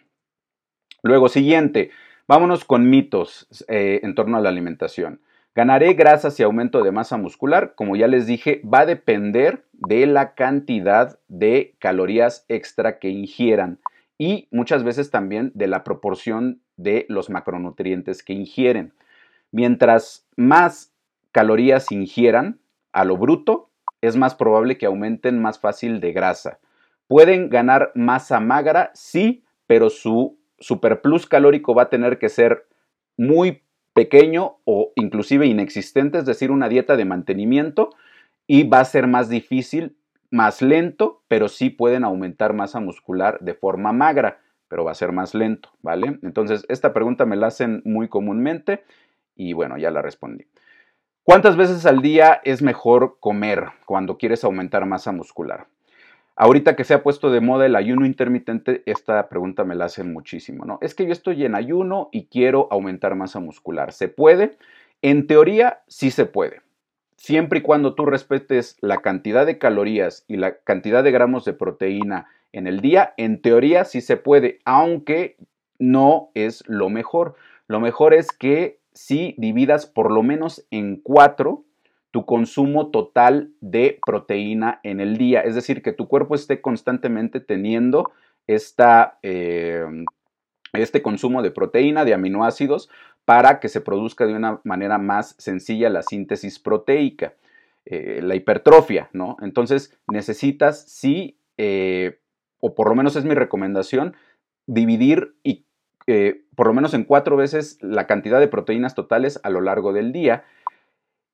Luego, 1.03 1.29
siguiente, 1.29 1.91
vámonos 2.29 2.65
con 2.65 2.91
mitos 2.91 3.49
eh, 3.69 4.01
en 4.03 4.15
torno 4.15 4.37
a 4.37 4.41
la 4.41 4.51
alimentación. 4.51 5.21
Ganaré 5.61 5.93
grasas 5.93 6.41
y 6.41 6.43
aumento 6.43 6.83
de 6.83 6.91
masa 6.91 7.19
muscular, 7.19 7.75
como 7.75 7.95
ya 7.95 8.07
les 8.07 8.27
dije, 8.27 8.63
va 8.65 8.81
a 8.81 8.87
depender 8.87 9.67
de 9.75 10.07
la 10.07 10.33
cantidad 10.33 11.19
de 11.29 11.77
calorías 11.79 12.47
extra 12.49 12.99
que 12.99 13.11
ingieran 13.11 13.79
y 14.17 14.49
muchas 14.53 14.85
veces 14.85 15.11
también 15.11 15.53
de 15.55 15.67
la 15.67 15.85
proporción 15.85 16.63
de 16.79 17.05
los 17.11 17.29
macronutrientes 17.29 18.23
que 18.23 18.33
ingieren. 18.33 18.95
Mientras 19.53 20.27
más 20.35 20.95
calorías 21.31 21.93
ingieran 21.93 22.59
a 22.93 23.05
lo 23.05 23.19
bruto, 23.19 23.69
es 24.01 24.17
más 24.17 24.35
probable 24.35 24.79
que 24.79 24.87
aumenten 24.87 25.43
más 25.43 25.59
fácil 25.59 26.01
de 26.01 26.13
grasa. 26.13 26.59
Pueden 27.07 27.51
ganar 27.51 27.93
masa 27.95 28.41
magra, 28.41 28.93
sí, 28.95 29.45
pero 29.67 29.91
su 29.91 30.39
superplus 30.59 31.27
calórico 31.27 31.75
va 31.75 31.83
a 31.83 31.91
tener 31.91 32.19
que 32.19 32.31
ser 32.31 32.67
muy 33.19 33.61
pequeño 33.93 34.59
o 34.65 34.93
inclusive 34.97 35.47
inexistente, 35.47 36.19
es 36.19 36.27
decir, 36.27 36.51
una 36.51 36.69
dieta 36.69 36.97
de 36.97 37.05
mantenimiento 37.05 37.91
y 38.47 38.65
va 38.65 38.81
a 38.81 38.85
ser 38.85 39.07
más 39.07 39.29
difícil, 39.29 39.97
más 40.31 40.63
lento, 40.63 41.23
pero 41.29 41.49
sí 41.49 41.71
pueden 41.71 42.05
aumentar 42.05 42.53
masa 42.53 42.81
muscular 42.81 43.39
de 43.41 43.55
forma 43.55 43.93
magra, 43.93 44.41
pero 44.69 44.85
va 44.85 44.93
a 44.93 44.95
ser 44.95 45.13
más 45.13 45.35
lento, 45.35 45.71
¿vale? 45.83 46.19
Entonces, 46.23 46.65
esta 46.69 46.93
pregunta 46.93 47.27
me 47.27 47.37
la 47.37 47.49
hacen 47.49 47.83
muy 47.85 48.09
comúnmente 48.09 48.85
y 49.35 49.53
bueno, 49.53 49.77
ya 49.79 49.91
la 49.91 50.03
respondí. 50.03 50.47
¿Cuántas 51.23 51.57
veces 51.57 51.87
al 51.87 52.03
día 52.03 52.41
es 52.45 52.63
mejor 52.63 53.19
comer 53.21 53.67
cuando 53.87 54.17
quieres 54.17 54.45
aumentar 54.45 54.87
masa 54.87 55.13
muscular? 55.13 55.67
Ahorita 56.43 56.75
que 56.75 56.85
se 56.85 56.95
ha 56.95 57.03
puesto 57.03 57.31
de 57.31 57.43
moda 57.43 57.67
el 57.67 57.77
ayuno 57.77 58.07
intermitente, 58.07 58.83
esta 58.87 59.29
pregunta 59.29 59.65
me 59.65 59.75
la 59.75 59.85
hacen 59.85 60.11
muchísimo, 60.11 60.65
¿no? 60.65 60.79
Es 60.81 60.95
que 60.95 61.05
yo 61.05 61.13
estoy 61.13 61.45
en 61.45 61.55
ayuno 61.55 62.09
y 62.13 62.29
quiero 62.29 62.67
aumentar 62.71 63.15
masa 63.15 63.41
muscular. 63.41 63.93
¿Se 63.93 64.09
puede? 64.09 64.57
En 65.03 65.27
teoría, 65.27 65.83
sí 65.87 66.11
se 66.11 66.25
puede. 66.25 66.63
Siempre 67.17 67.59
y 67.59 67.63
cuando 67.63 67.95
tú 67.95 68.07
respetes 68.07 68.79
la 68.81 69.03
cantidad 69.03 69.45
de 69.45 69.59
calorías 69.59 70.25
y 70.29 70.39
la 70.39 70.57
cantidad 70.61 71.05
de 71.05 71.11
gramos 71.11 71.45
de 71.45 71.53
proteína 71.53 72.29
en 72.53 72.67
el 72.67 72.81
día, 72.81 73.13
en 73.19 73.43
teoría 73.43 73.85
sí 73.85 74.01
se 74.01 74.17
puede, 74.17 74.61
aunque 74.65 75.37
no 75.79 76.31
es 76.33 76.65
lo 76.67 76.89
mejor. 76.89 77.35
Lo 77.67 77.81
mejor 77.81 78.15
es 78.15 78.29
que 78.33 78.79
si 78.95 79.35
dividas 79.37 79.85
por 79.85 80.11
lo 80.11 80.23
menos 80.23 80.67
en 80.71 80.97
cuatro 81.03 81.67
tu 82.11 82.27
consumo 82.27 82.89
total 82.89 83.53
de 83.61 83.99
proteína 84.05 84.81
en 84.83 85.01
el 85.01 85.17
día. 85.17 85.41
Es 85.43 85.55
decir, 85.55 85.83
que 85.83 85.93
tu 85.93 86.09
cuerpo 86.09 86.35
esté 86.35 86.61
constantemente 86.61 87.41
teniendo 87.41 88.11
esta, 88.47 89.19
eh, 89.23 89.85
este 90.73 91.03
consumo 91.03 91.43
de 91.43 91.53
proteína, 91.53 92.05
de 92.05 92.15
aminoácidos, 92.15 92.91
para 93.25 93.61
que 93.61 93.69
se 93.69 93.81
produzca 93.81 94.27
de 94.27 94.35
una 94.35 94.61
manera 94.65 94.99
más 94.99 95.37
sencilla 95.39 95.89
la 95.89 96.03
síntesis 96.03 96.59
proteica, 96.59 97.35
eh, 97.85 98.21
la 98.23 98.35
hipertrofia, 98.35 99.09
¿no? 99.13 99.37
Entonces 99.41 99.97
necesitas, 100.11 100.85
sí, 100.89 101.39
eh, 101.59 102.19
o 102.59 102.75
por 102.75 102.89
lo 102.89 102.97
menos 102.97 103.15
es 103.15 103.25
mi 103.25 103.35
recomendación, 103.35 104.17
dividir 104.67 105.35
y 105.43 105.65
por 106.57 106.67
lo 106.67 106.75
menos 106.75 106.93
en 106.93 107.05
cuatro 107.05 107.37
veces 107.37 107.79
la 107.83 108.09
cantidad 108.09 108.41
de 108.41 108.49
proteínas 108.49 108.97
totales 108.97 109.39
a 109.45 109.51
lo 109.51 109.61
largo 109.61 109.93
del 109.93 110.11
día 110.11 110.43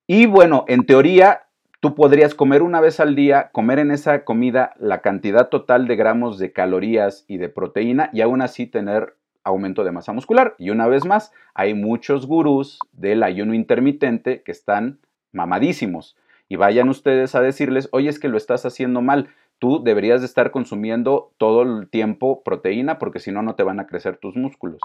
y 0.06 0.26
bueno, 0.26 0.64
en 0.68 0.86
teoría, 0.86 1.46
tú 1.80 1.94
podrías 1.94 2.34
comer 2.34 2.62
una 2.62 2.80
vez 2.80 3.00
al 3.00 3.14
día, 3.14 3.50
comer 3.52 3.78
en 3.78 3.90
esa 3.90 4.24
comida 4.24 4.74
la 4.78 5.00
cantidad 5.00 5.48
total 5.48 5.86
de 5.88 5.96
gramos 5.96 6.38
de 6.38 6.52
calorías 6.52 7.24
y 7.28 7.38
de 7.38 7.48
proteína 7.48 8.10
y 8.12 8.20
aún 8.20 8.42
así 8.42 8.66
tener 8.66 9.16
aumento 9.42 9.84
de 9.84 9.92
masa 9.92 10.12
muscular. 10.12 10.54
Y 10.58 10.70
una 10.70 10.86
vez 10.86 11.04
más, 11.04 11.32
hay 11.54 11.74
muchos 11.74 12.26
gurús 12.26 12.78
del 12.92 13.22
ayuno 13.22 13.54
intermitente 13.54 14.42
que 14.42 14.52
están 14.52 14.98
mamadísimos. 15.32 16.16
Y 16.48 16.56
vayan 16.56 16.88
ustedes 16.88 17.34
a 17.34 17.40
decirles, 17.40 17.88
oye, 17.92 18.08
es 18.08 18.18
que 18.18 18.28
lo 18.28 18.36
estás 18.36 18.66
haciendo 18.66 19.02
mal. 19.02 19.28
Tú 19.58 19.82
deberías 19.82 20.20
de 20.20 20.26
estar 20.26 20.50
consumiendo 20.50 21.32
todo 21.38 21.62
el 21.62 21.88
tiempo 21.88 22.42
proteína 22.42 22.98
porque 22.98 23.20
si 23.20 23.32
no, 23.32 23.42
no 23.42 23.54
te 23.54 23.62
van 23.62 23.80
a 23.80 23.86
crecer 23.86 24.18
tus 24.18 24.36
músculos. 24.36 24.80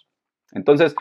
Entonces, 0.54 0.96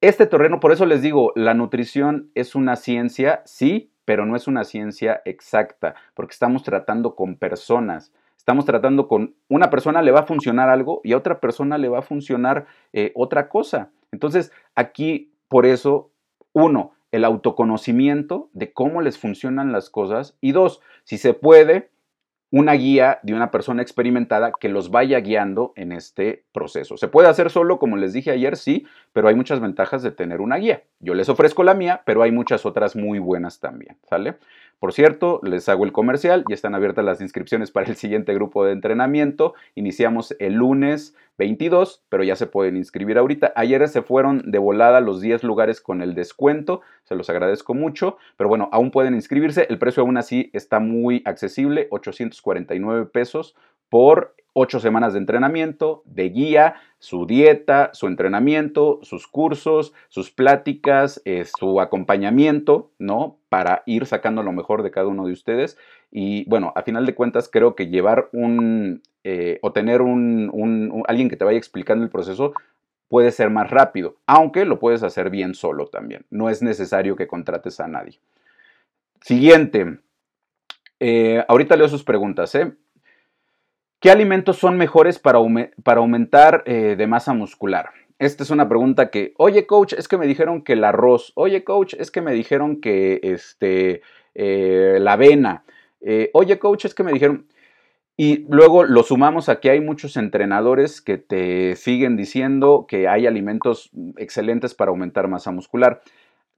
este 0.00 0.26
terreno, 0.26 0.60
por 0.60 0.72
eso 0.72 0.86
les 0.86 1.02
digo, 1.02 1.32
la 1.34 1.54
nutrición 1.54 2.30
es 2.34 2.54
una 2.54 2.76
ciencia, 2.76 3.42
sí, 3.44 3.90
pero 4.04 4.26
no 4.26 4.36
es 4.36 4.46
una 4.46 4.64
ciencia 4.64 5.20
exacta, 5.24 5.94
porque 6.14 6.32
estamos 6.32 6.62
tratando 6.62 7.14
con 7.14 7.36
personas. 7.36 8.12
Estamos 8.36 8.64
tratando 8.64 9.08
con 9.08 9.34
una 9.48 9.68
persona 9.68 10.00
le 10.00 10.10
va 10.10 10.20
a 10.20 10.26
funcionar 10.26 10.70
algo 10.70 11.02
y 11.04 11.12
a 11.12 11.18
otra 11.18 11.40
persona 11.40 11.76
le 11.76 11.88
va 11.88 11.98
a 11.98 12.02
funcionar 12.02 12.66
eh, 12.94 13.12
otra 13.14 13.48
cosa. 13.50 13.90
Entonces, 14.10 14.52
aquí 14.74 15.32
por 15.48 15.66
eso, 15.66 16.10
uno, 16.54 16.92
el 17.12 17.24
autoconocimiento 17.24 18.48
de 18.52 18.72
cómo 18.72 19.02
les 19.02 19.18
funcionan 19.18 19.72
las 19.72 19.90
cosas 19.90 20.36
y 20.40 20.52
dos, 20.52 20.80
si 21.04 21.18
se 21.18 21.34
puede, 21.34 21.90
una 22.50 22.72
guía 22.72 23.18
de 23.22 23.34
una 23.34 23.50
persona 23.50 23.82
experimentada 23.82 24.52
que 24.58 24.68
los 24.68 24.90
vaya 24.90 25.20
guiando 25.20 25.72
en 25.76 25.92
este 25.92 26.44
proceso. 26.52 26.96
Se 26.96 27.08
puede 27.08 27.28
hacer 27.28 27.50
solo, 27.50 27.78
como 27.78 27.96
les 27.96 28.12
dije 28.12 28.30
ayer, 28.30 28.56
sí, 28.56 28.86
pero 29.12 29.28
hay 29.28 29.34
muchas 29.34 29.60
ventajas 29.60 30.02
de 30.02 30.12
tener 30.12 30.40
una 30.40 30.56
guía. 30.56 30.82
Yo 31.00 31.14
les 31.14 31.28
ofrezco 31.28 31.62
la 31.62 31.74
mía, 31.74 32.02
pero 32.06 32.22
hay 32.22 32.32
muchas 32.32 32.64
otras 32.64 32.96
muy 32.96 33.18
buenas 33.18 33.60
también, 33.60 33.96
¿sale? 34.08 34.36
Por 34.78 34.92
cierto, 34.92 35.40
les 35.42 35.68
hago 35.68 35.84
el 35.84 35.90
comercial, 35.90 36.44
ya 36.48 36.54
están 36.54 36.76
abiertas 36.76 37.04
las 37.04 37.20
inscripciones 37.20 37.72
para 37.72 37.88
el 37.88 37.96
siguiente 37.96 38.32
grupo 38.32 38.64
de 38.64 38.72
entrenamiento. 38.72 39.54
Iniciamos 39.74 40.36
el 40.38 40.54
lunes 40.54 41.16
22, 41.36 42.04
pero 42.08 42.22
ya 42.22 42.36
se 42.36 42.46
pueden 42.46 42.76
inscribir 42.76 43.18
ahorita. 43.18 43.52
Ayer 43.56 43.88
se 43.88 44.02
fueron 44.02 44.42
de 44.50 44.58
volada 44.58 45.00
los 45.00 45.20
10 45.20 45.42
lugares 45.42 45.80
con 45.80 46.00
el 46.00 46.14
descuento, 46.14 46.82
se 47.02 47.16
los 47.16 47.28
agradezco 47.28 47.74
mucho, 47.74 48.18
pero 48.36 48.48
bueno, 48.48 48.68
aún 48.70 48.92
pueden 48.92 49.14
inscribirse. 49.14 49.66
El 49.68 49.78
precio 49.78 50.04
aún 50.04 50.16
así 50.16 50.50
está 50.52 50.78
muy 50.78 51.22
accesible, 51.24 51.88
849 51.90 53.06
pesos 53.06 53.56
por 53.88 54.36
ocho 54.60 54.80
semanas 54.80 55.12
de 55.12 55.20
entrenamiento, 55.20 56.02
de 56.04 56.30
guía, 56.30 56.74
su 56.98 57.26
dieta, 57.26 57.90
su 57.92 58.08
entrenamiento, 58.08 58.98
sus 59.02 59.28
cursos, 59.28 59.92
sus 60.08 60.32
pláticas, 60.32 61.22
eh, 61.24 61.44
su 61.44 61.80
acompañamiento, 61.80 62.90
¿no? 62.98 63.38
Para 63.48 63.84
ir 63.86 64.04
sacando 64.06 64.42
lo 64.42 64.50
mejor 64.50 64.82
de 64.82 64.90
cada 64.90 65.06
uno 65.06 65.26
de 65.26 65.32
ustedes. 65.32 65.78
Y 66.10 66.44
bueno, 66.48 66.72
a 66.74 66.82
final 66.82 67.06
de 67.06 67.14
cuentas 67.14 67.48
creo 67.48 67.76
que 67.76 67.86
llevar 67.86 68.30
un, 68.32 69.02
eh, 69.22 69.60
o 69.62 69.72
tener 69.72 70.02
un, 70.02 71.04
alguien 71.06 71.28
que 71.28 71.36
te 71.36 71.44
vaya 71.44 71.58
explicando 71.58 72.04
el 72.04 72.10
proceso 72.10 72.52
puede 73.06 73.30
ser 73.30 73.50
más 73.50 73.70
rápido, 73.70 74.16
aunque 74.26 74.64
lo 74.64 74.80
puedes 74.80 75.04
hacer 75.04 75.30
bien 75.30 75.54
solo 75.54 75.86
también. 75.86 76.26
No 76.30 76.50
es 76.50 76.62
necesario 76.62 77.14
que 77.14 77.28
contrates 77.28 77.78
a 77.78 77.86
nadie. 77.86 78.18
Siguiente. 79.20 80.00
Eh, 80.98 81.44
ahorita 81.46 81.76
leo 81.76 81.88
sus 81.88 82.02
preguntas, 82.02 82.56
¿eh? 82.56 82.72
¿Qué 84.00 84.12
alimentos 84.12 84.58
son 84.58 84.76
mejores 84.76 85.18
para, 85.18 85.40
para 85.82 85.98
aumentar 85.98 86.62
eh, 86.66 86.94
de 86.96 87.06
masa 87.08 87.32
muscular? 87.32 87.90
Esta 88.20 88.44
es 88.44 88.50
una 88.50 88.68
pregunta 88.68 89.10
que, 89.10 89.34
oye 89.38 89.66
coach, 89.66 89.92
es 89.94 90.06
que 90.06 90.16
me 90.16 90.28
dijeron 90.28 90.62
que 90.62 90.74
el 90.74 90.84
arroz, 90.84 91.32
oye 91.34 91.64
coach, 91.64 91.94
es 91.98 92.12
que 92.12 92.20
me 92.20 92.32
dijeron 92.32 92.80
que 92.80 93.18
este, 93.24 94.02
eh, 94.34 94.98
la 95.00 95.14
avena, 95.14 95.64
eh, 96.00 96.30
oye 96.32 96.60
coach, 96.60 96.84
es 96.84 96.94
que 96.94 97.02
me 97.02 97.12
dijeron... 97.12 97.46
Y 98.16 98.46
luego 98.48 98.82
lo 98.82 99.04
sumamos 99.04 99.48
a 99.48 99.60
que 99.60 99.70
hay 99.70 99.80
muchos 99.80 100.16
entrenadores 100.16 101.00
que 101.00 101.18
te 101.18 101.76
siguen 101.76 102.16
diciendo 102.16 102.86
que 102.88 103.06
hay 103.06 103.28
alimentos 103.28 103.90
excelentes 104.16 104.74
para 104.74 104.90
aumentar 104.90 105.28
masa 105.28 105.52
muscular. 105.52 106.00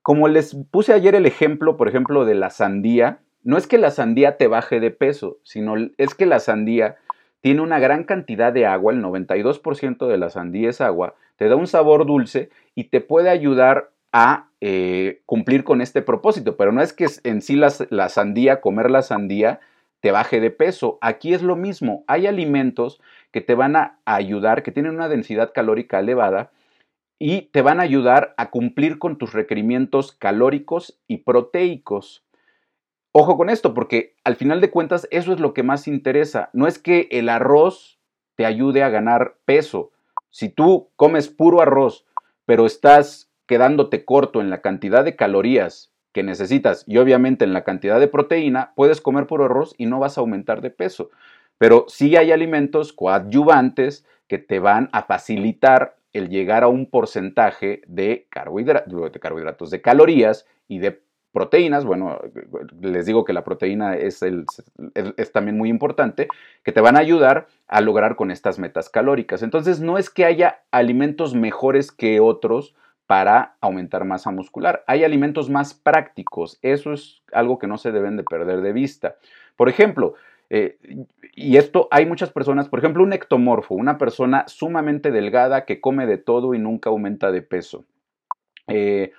Como 0.01 0.27
les 0.29 0.57
puse 0.71 0.95
ayer 0.95 1.15
el 1.15 1.27
ejemplo, 1.27 1.77
por 1.77 1.87
ejemplo, 1.87 2.25
de 2.25 2.35
la 2.35 2.49
sandía, 2.49 3.21
no 3.43 3.59
es 3.59 3.67
que 3.67 3.77
la 3.77 3.91
sandía 3.91 4.39
te 4.39 4.47
baje 4.47 4.81
de 4.81 4.91
peso, 4.91 5.39
sino 5.43 5.75
es 5.99 6.15
que 6.15 6.25
la 6.25 6.41
sandía 6.41 6.97
tiene 7.41 7.63
una 7.63 7.79
gran 7.79 8.05
cantidad 8.05 8.53
de 8.53 8.67
agua, 8.67 8.93
el 8.93 9.03
92% 9.03 10.07
de 10.07 10.19
la 10.19 10.31
sandía 10.31 10.71
es 10.71 10.81
agua, 10.81 11.15
te 11.37 11.49
da 11.49 11.57
un 11.57 11.67
sabor 11.67 12.07
dulce 12.07 12.51
y 12.75 12.85
te 12.85 13.01
puede 13.01 13.31
ayudar 13.31 13.91
a 14.13 14.49
eh, 14.61 15.23
cumplir 15.27 15.65
con 15.65 15.81
este 15.81 16.03
propósito, 16.03 16.57
pero 16.57 16.73
no 16.73 16.83
es 16.83 16.93
que 16.93 17.07
en 17.25 17.43
sí 17.43 17.57
la, 17.57 17.73
la 17.91 18.09
sandía, 18.09 18.61
comer 18.61 18.91
la 18.91 19.03
sandía, 19.03 19.61
te 20.01 20.11
baje 20.11 20.41
de 20.41 20.51
peso. 20.51 20.99
Aquí 21.01 21.35
es 21.35 21.43
lo 21.43 21.57
mismo, 21.57 22.05
hay 22.07 22.27
alimentos 22.27 23.01
que 23.33 23.41
te 23.41 23.55
van 23.55 23.77
a 23.77 23.99
ayudar, 24.05 24.63
que 24.63 24.73
tienen 24.73 24.95
una 24.95 25.09
densidad 25.09 25.53
calórica 25.55 26.01
elevada 26.01 26.51
y 27.19 27.43
te 27.53 27.63
van 27.63 27.81
a 27.81 27.85
ayudar 27.85 28.35
a 28.37 28.51
cumplir 28.51 28.99
con 28.99 29.19
tus 29.19 29.33
requerimientos 29.33 30.13
calóricos 30.13 30.99
y 31.07 31.19
proteicos. 31.19 32.25
Ojo 33.13 33.37
con 33.37 33.51
esto, 33.51 33.75
porque 33.75 34.15
al 34.23 34.37
final 34.37 34.61
de 34.61 34.71
cuentas 34.71 35.09
eso 35.11 35.33
es 35.33 35.41
lo 35.41 35.53
que 35.53 35.65
más 35.65 35.89
interesa. 35.89 36.49
No 36.53 36.67
es 36.69 36.79
que 36.79 37.09
el 37.11 37.29
arroz 37.29 37.99
te 38.37 38.47
ayude 38.47 38.85
a 38.85 38.89
ganar 38.89 39.37
peso. 39.45 39.91
Si 40.31 40.49
tú 40.49 40.91
comes 40.95 41.29
puro 41.29 41.61
arroz, 41.61 42.07
pero 42.47 42.67
estás 42.67 43.31
quedándote 43.47 44.05
corto 44.05 44.41
en 44.41 44.49
la 44.49 44.61
cantidad 44.61 45.05
de 45.05 45.17
calorías 45.17 45.93
que 46.13 46.23
necesitas 46.23 46.85
y 46.87 46.99
obviamente 46.99 47.45
en 47.45 47.53
la 47.53 47.65
cantidad 47.65 47.99
de 47.99 48.09
proteína, 48.09 48.73
puedes 48.77 49.01
comer 49.01 49.27
puro 49.27 49.47
arroz 49.47 49.75
y 49.77 49.87
no 49.87 49.99
vas 49.99 50.17
a 50.17 50.21
aumentar 50.21 50.61
de 50.61 50.71
peso. 50.71 51.11
Pero 51.59 51.87
sí 51.89 52.17
hay 52.17 52.31
alimentos 52.31 52.93
coadyuvantes 52.93 54.07
que 54.29 54.39
te 54.39 54.61
van 54.61 54.89
a 54.93 55.03
facilitar 55.03 55.97
el 56.13 56.29
llegar 56.29 56.63
a 56.63 56.69
un 56.69 56.87
porcentaje 56.87 57.83
de, 57.87 58.27
carbohidratos, 58.31 59.13
de, 59.13 59.21
carbohidratos, 59.21 59.71
de 59.71 59.81
calorías 59.81 60.47
y 60.69 60.79
de 60.79 61.03
proteínas, 61.33 61.85
bueno, 61.85 62.19
les 62.81 63.07
digo 63.07 63.25
que 63.25 63.33
la 63.33 63.45
proteína 63.45 63.95
es, 63.95 64.23
es, 64.23 65.33
también 65.33 65.57
muy 65.57 65.69
importante, 65.69 66.29
que 66.65 66.73
te 66.73 66.81
van 66.81 66.97
a 66.97 67.01
ayudar 67.01 67.47
a 67.69 67.81
lograr 67.81 68.17
con 68.17 68.31
estas 68.31 68.59
metas 68.59 68.89
calóricas. 68.89 69.43
Entonces, 69.43 69.81
no 69.81 69.99
es 69.99 70.11
que 70.11 70.25
haya 70.25 70.63
alimentos 70.71 71.35
mejores 71.35 71.93
que 71.93 72.21
otros 72.21 72.75
para 73.07 73.57
aumentar 73.61 74.05
masa 74.05 74.31
muscular. 74.31 74.85
Hay 74.87 75.03
alimentos 75.03 75.51
más 75.51 75.75
prácticos. 75.75 76.59
Eso 76.63 76.93
es 76.93 77.23
algo 77.33 77.59
que 77.59 77.67
no 77.67 77.77
se 77.77 77.91
deben 77.91 78.17
de 78.17 78.23
perder 78.23 78.61
de 78.61 78.73
vista. 78.73 79.17
Por 79.57 79.69
ejemplo, 79.69 80.15
eh, 80.49 80.79
y 81.35 81.57
esto 81.57 81.89
hay 81.91 82.07
muchas 82.07 82.31
personas, 82.31 82.69
por 82.69 82.81
ejemplo, 82.81 83.03
un 83.03 83.13
ectomorfo, 83.13 83.75
una 83.75 83.99
persona 83.99 84.45
sumamente 84.47 85.11
delgada 85.11 85.65
que 85.65 85.81
come 85.81 86.07
de 86.07 86.19
todo 86.19 86.55
y 86.55 86.59
nunca 86.59 86.91
aumenta 86.91 87.33
de 87.33 87.43
peso. 87.43 87.85
Eh, 88.67 89.13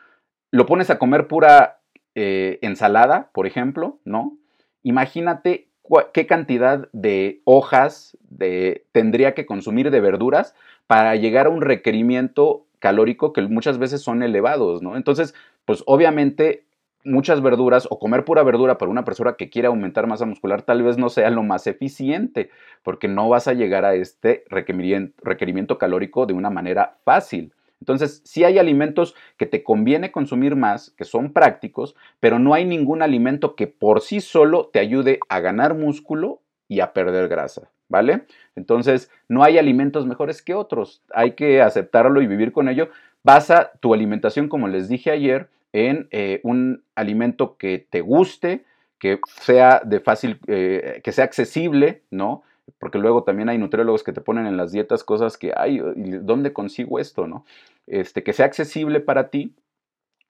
lo 0.52 0.66
pones 0.66 0.90
a 0.90 1.00
comer 1.00 1.28
pura 1.28 1.81
eh, 2.16 2.60
ensalada, 2.62 3.30
por 3.34 3.48
ejemplo, 3.48 4.00
¿no? 4.06 4.38
Imagínate 4.84 5.68
qué 6.14 6.26
cantidad 6.26 6.90
de 6.94 7.42
hojas 7.44 8.18
de, 8.30 8.86
tendría 8.92 9.34
que 9.34 9.46
consumir 9.46 9.92
de 9.92 10.00
verduras 10.00 10.56
para 10.88 11.16
llegar 11.16 11.48
a 11.48 11.50
un 11.50 11.62
requerimiento 11.62 12.66
calórico 12.80 13.34
que 13.34 13.42
muchas 13.44 13.78
veces 13.78 14.02
son 14.02 14.24
elevados, 14.24 14.82
¿no? 14.82 14.98
Entonces, 14.98 15.36
pues 15.66 15.84
obviamente 15.86 16.64
muchas 17.04 17.42
verduras 17.42 17.88
o 17.90 18.00
comer 18.00 18.26
pura 18.26 18.44
verdura 18.44 18.78
para 18.78 18.92
una 18.92 19.06
persona 19.06 19.34
que 19.34 19.50
quiere 19.50 19.68
aumentar 19.68 20.08
masa 20.08 20.26
muscular 20.26 20.62
tal 20.62 20.84
vez 20.84 20.98
no 20.98 21.10
sea 21.10 21.30
lo 21.30 21.44
más 21.44 21.68
eficiente, 21.68 22.50
porque 22.84 23.08
no 23.08 23.30
vas 23.30 23.48
a 23.48 23.54
llegar 23.54 23.86
a 23.86 23.96
este 23.96 24.44
requerimiento 24.50 25.78
calórico 25.78 26.26
de 26.26 26.34
una 26.34 26.50
manera 26.50 26.98
fácil. 27.04 27.54
Entonces, 27.82 28.22
sí 28.24 28.44
hay 28.44 28.60
alimentos 28.60 29.16
que 29.38 29.48
te 29.48 29.64
conviene 29.64 30.12
consumir 30.12 30.56
más, 30.56 30.92
que 30.92 31.04
son 31.04 31.34
prácticos, 31.34 31.96
pero 32.20 32.40
no 32.40 32.54
hay 32.54 32.64
ningún 32.64 33.02
alimento 33.02 33.56
que 33.56 33.68
por 33.68 34.02
sí 34.02 34.22
solo 34.22 34.70
te 34.72 34.80
ayude 34.80 35.20
a 35.28 35.40
ganar 35.40 35.74
músculo 35.74 36.42
y 36.68 36.80
a 36.80 36.94
perder 36.94 37.28
grasa, 37.28 37.70
¿vale? 37.90 38.26
Entonces, 38.56 39.10
no 39.28 39.44
hay 39.44 39.58
alimentos 39.58 40.06
mejores 40.06 40.42
que 40.44 40.54
otros. 40.54 41.02
Hay 41.14 41.32
que 41.32 41.62
aceptarlo 41.62 42.22
y 42.22 42.28
vivir 42.28 42.52
con 42.52 42.70
ello. 42.70 42.90
Basa 43.24 43.72
tu 43.80 43.94
alimentación, 43.94 44.48
como 44.48 44.68
les 44.68 44.88
dije 44.88 45.10
ayer, 45.10 45.50
en 45.74 46.08
eh, 46.12 46.40
un 46.44 46.84
alimento 46.96 47.58
que 47.58 47.86
te 47.90 48.02
guste, 48.02 48.64
que 49.00 49.20
sea 49.42 49.82
de 49.84 50.00
fácil, 50.00 50.40
eh, 50.48 51.02
que 51.04 51.12
sea 51.12 51.26
accesible, 51.26 52.04
¿no? 52.12 52.44
porque 52.80 52.98
luego 52.98 53.24
también 53.24 53.50
hay 53.50 53.58
nutriólogos 53.58 54.04
que 54.04 54.14
te 54.14 54.22
ponen 54.22 54.48
en 54.48 54.58
las 54.58 54.72
dietas 54.72 55.04
cosas 55.04 55.38
que, 55.38 55.54
ay, 55.56 55.82
¿dónde 56.22 56.54
consigo 56.54 57.00
esto, 57.00 57.28
no? 57.28 57.46
Este, 57.88 58.24
que 58.24 58.34
sea 58.34 58.46
accesible 58.46 59.00
para 59.00 59.30
ti. 59.30 59.56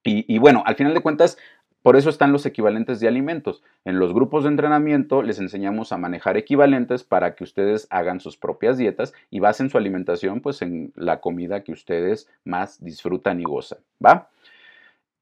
Y, 0.04 0.40
bueno, 0.40 0.64
al 0.66 0.76
final 0.76 0.96
de 0.96 1.02
cuentas, 1.02 1.38
por 1.84 1.96
eso 1.96 2.10
están 2.10 2.32
los 2.32 2.48
equivalentes 2.48 3.00
de 3.00 3.08
alimentos. 3.08 3.62
En 3.86 4.00
los 4.00 4.16
grupos 4.16 4.44
de 4.44 4.50
entrenamiento 4.50 5.22
les 5.22 5.38
enseñamos 5.38 5.92
a 5.92 5.98
manejar 5.98 6.38
equivalentes 6.38 7.04
para 7.04 7.36
que 7.36 7.44
ustedes 7.44 7.86
hagan 7.92 8.20
sus 8.20 8.36
propias 8.36 8.80
dietas 8.80 9.14
y 9.30 9.40
basen 9.40 9.70
su 9.70 9.78
alimentación 9.78 10.42
pues 10.42 10.64
en 10.64 10.92
la 10.96 11.22
comida 11.22 11.64
que 11.64 11.72
ustedes 11.72 12.28
más 12.44 12.84
disfrutan 12.84 13.40
y 13.40 13.44
gozan, 13.44 13.78
¿va? 14.04 14.30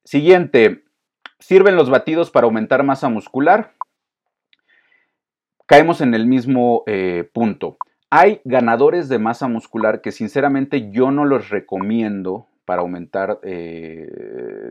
Siguiente, 0.06 0.86
¿sirven 1.40 1.76
los 1.76 1.90
batidos 1.90 2.32
para 2.32 2.46
aumentar 2.46 2.84
masa 2.84 3.10
muscular? 3.10 3.74
caemos 5.70 6.02
en 6.02 6.16
el 6.16 6.26
mismo 6.26 6.84
eh, 6.88 7.30
punto. 7.32 7.78
Hay 8.12 8.42
ganadores 8.44 9.08
de 9.08 9.20
masa 9.20 9.48
muscular 9.48 10.02
que 10.02 10.12
sinceramente 10.12 10.90
yo 10.90 11.12
no 11.12 11.26
los 11.26 11.50
recomiendo 11.50 12.48
para 12.66 12.82
aumentar 12.82 13.40
eh, 13.44 14.08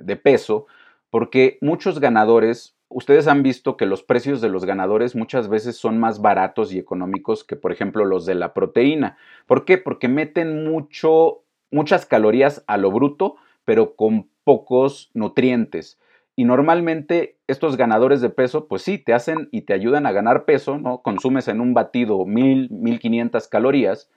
de 0.03 0.17
peso, 0.17 0.67
porque 1.11 1.57
muchos 1.61 2.01
ganadores, 2.01 2.77
ustedes 2.89 3.29
han 3.29 3.45
visto 3.45 3.77
que 3.77 3.87
los 3.87 4.03
precios 4.03 4.41
de 4.41 4.49
los 4.49 4.65
ganadores 4.65 5.15
muchas 5.15 5.49
veces 5.49 5.77
son 5.77 6.01
más 6.01 6.21
baratos 6.21 6.73
y 6.73 6.79
económicos 6.79 7.45
que, 7.45 7.55
por 7.55 7.71
ejemplo, 7.71 8.05
los 8.05 8.27
de 8.27 8.35
la 8.35 8.55
proteína. 8.55 9.17
¿Por 9.47 9.65
qué? 9.65 9.79
Porque 9.79 10.09
meten 10.09 10.65
mucho, 10.65 11.45
muchas 11.71 12.07
calorías 12.07 12.65
a 12.67 12.77
lo 12.77 12.91
bruto, 12.91 13.37
pero 13.65 13.95
con 13.95 14.29
pocos 14.43 15.11
nutrientes. 15.15 16.01
Y 16.39 16.45
normalmente 16.45 17.37
estos 17.49 17.77
ganadores 17.77 18.21
de 18.21 18.31
peso, 18.31 18.69
pues 18.69 18.83
sí, 18.83 18.97
te 18.97 19.13
hacen 19.13 19.49
y 19.51 19.63
te 19.63 19.73
ayudan 19.73 20.07
a 20.07 20.13
ganar 20.13 20.45
peso, 20.45 20.79
¿no? 20.79 21.03
Consumes 21.03 21.49
en 21.49 21.61
un 21.61 21.75
batido 21.75 22.25
1000, 22.25 22.71
1500 22.71 23.49
calorías, 23.49 24.09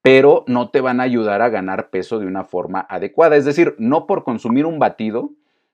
pero 0.00 0.44
no 0.46 0.70
te 0.70 0.80
van 0.80 0.98
a 0.98 1.02
ayudar 1.02 1.42
a 1.42 1.50
ganar 1.50 1.90
peso 1.90 2.20
de 2.20 2.26
una 2.26 2.44
forma 2.44 2.86
adecuada. 2.88 3.36
Es 3.36 3.44
decir, 3.44 3.74
no 3.76 4.06
por 4.06 4.24
consumir 4.24 4.64
un 4.64 4.78
batido 4.78 5.32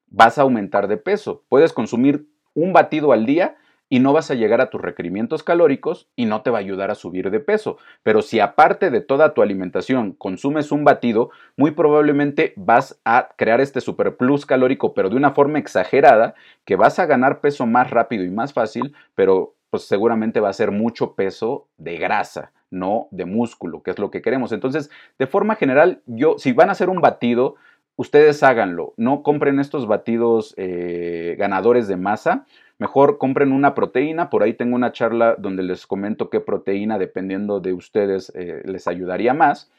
vas 0.08 0.36
a 0.36 0.42
aumentar 0.42 0.88
de 0.88 0.96
peso. 0.96 1.44
Puedes 1.48 1.72
consumir 1.72 2.26
un 2.54 2.72
batido 2.72 3.12
al 3.12 3.24
día 3.24 3.54
y 3.94 4.00
no 4.00 4.12
vas 4.12 4.28
a 4.32 4.34
llegar 4.34 4.60
a 4.60 4.70
tus 4.70 4.80
requerimientos 4.80 5.44
calóricos 5.44 6.08
y 6.16 6.24
no 6.24 6.42
te 6.42 6.50
va 6.50 6.58
a 6.58 6.60
ayudar 6.60 6.90
a 6.90 6.96
subir 6.96 7.30
de 7.30 7.38
peso. 7.38 7.78
Pero 8.02 8.22
si 8.22 8.40
aparte 8.40 8.90
de 8.90 9.00
toda 9.00 9.34
tu 9.34 9.40
alimentación 9.40 10.14
consumes 10.14 10.72
un 10.72 10.82
batido, 10.82 11.30
muy 11.56 11.70
probablemente 11.70 12.54
vas 12.56 13.00
a 13.04 13.28
crear 13.36 13.60
este 13.60 13.80
superplus 13.80 14.46
calórico, 14.46 14.94
pero 14.94 15.10
de 15.10 15.16
una 15.16 15.30
forma 15.30 15.60
exagerada, 15.60 16.34
que 16.64 16.74
vas 16.74 16.98
a 16.98 17.06
ganar 17.06 17.40
peso 17.40 17.66
más 17.66 17.92
rápido 17.92 18.24
y 18.24 18.30
más 18.30 18.52
fácil, 18.52 18.96
pero 19.14 19.54
pues 19.70 19.84
seguramente 19.84 20.40
va 20.40 20.48
a 20.48 20.54
ser 20.54 20.72
mucho 20.72 21.14
peso 21.14 21.68
de 21.76 21.96
grasa, 21.96 22.50
no 22.70 23.06
de 23.12 23.26
músculo, 23.26 23.84
que 23.84 23.92
es 23.92 24.00
lo 24.00 24.10
que 24.10 24.22
queremos. 24.22 24.50
Entonces, 24.50 24.90
de 25.20 25.28
forma 25.28 25.54
general, 25.54 26.02
yo, 26.06 26.34
si 26.36 26.52
van 26.52 26.68
a 26.68 26.72
hacer 26.72 26.88
un 26.88 27.00
batido, 27.00 27.54
ustedes 27.94 28.42
háganlo. 28.42 28.92
No 28.96 29.22
compren 29.22 29.60
estos 29.60 29.86
batidos 29.86 30.52
eh, 30.56 31.36
ganadores 31.38 31.86
de 31.86 31.96
masa 31.96 32.44
Mejor 32.78 33.18
compren 33.18 33.52
una 33.52 33.74
proteína, 33.74 34.30
por 34.30 34.42
ahí 34.42 34.54
tengo 34.54 34.74
una 34.74 34.92
charla 34.92 35.36
donde 35.38 35.62
les 35.62 35.86
comento 35.86 36.28
qué 36.28 36.40
proteína, 36.40 36.98
dependiendo 36.98 37.60
de 37.60 37.72
ustedes, 37.72 38.32
eh, 38.34 38.62
les 38.64 38.88
ayudaría 38.88 39.32
más 39.32 39.70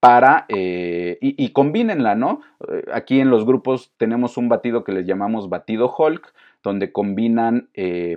para, 0.00 0.46
eh, 0.48 1.18
y, 1.20 1.44
y, 1.44 1.50
combínenla, 1.50 2.14
¿no? 2.14 2.40
Eh, 2.66 2.84
aquí 2.94 3.20
en 3.20 3.28
los 3.28 3.44
grupos 3.44 3.92
tenemos 3.98 4.38
un 4.38 4.48
batido 4.48 4.84
que 4.84 4.92
les 4.92 5.06
llamamos 5.06 5.50
batido 5.50 5.94
Hulk, 5.96 6.32
donde 6.62 6.92
combinan 6.92 7.70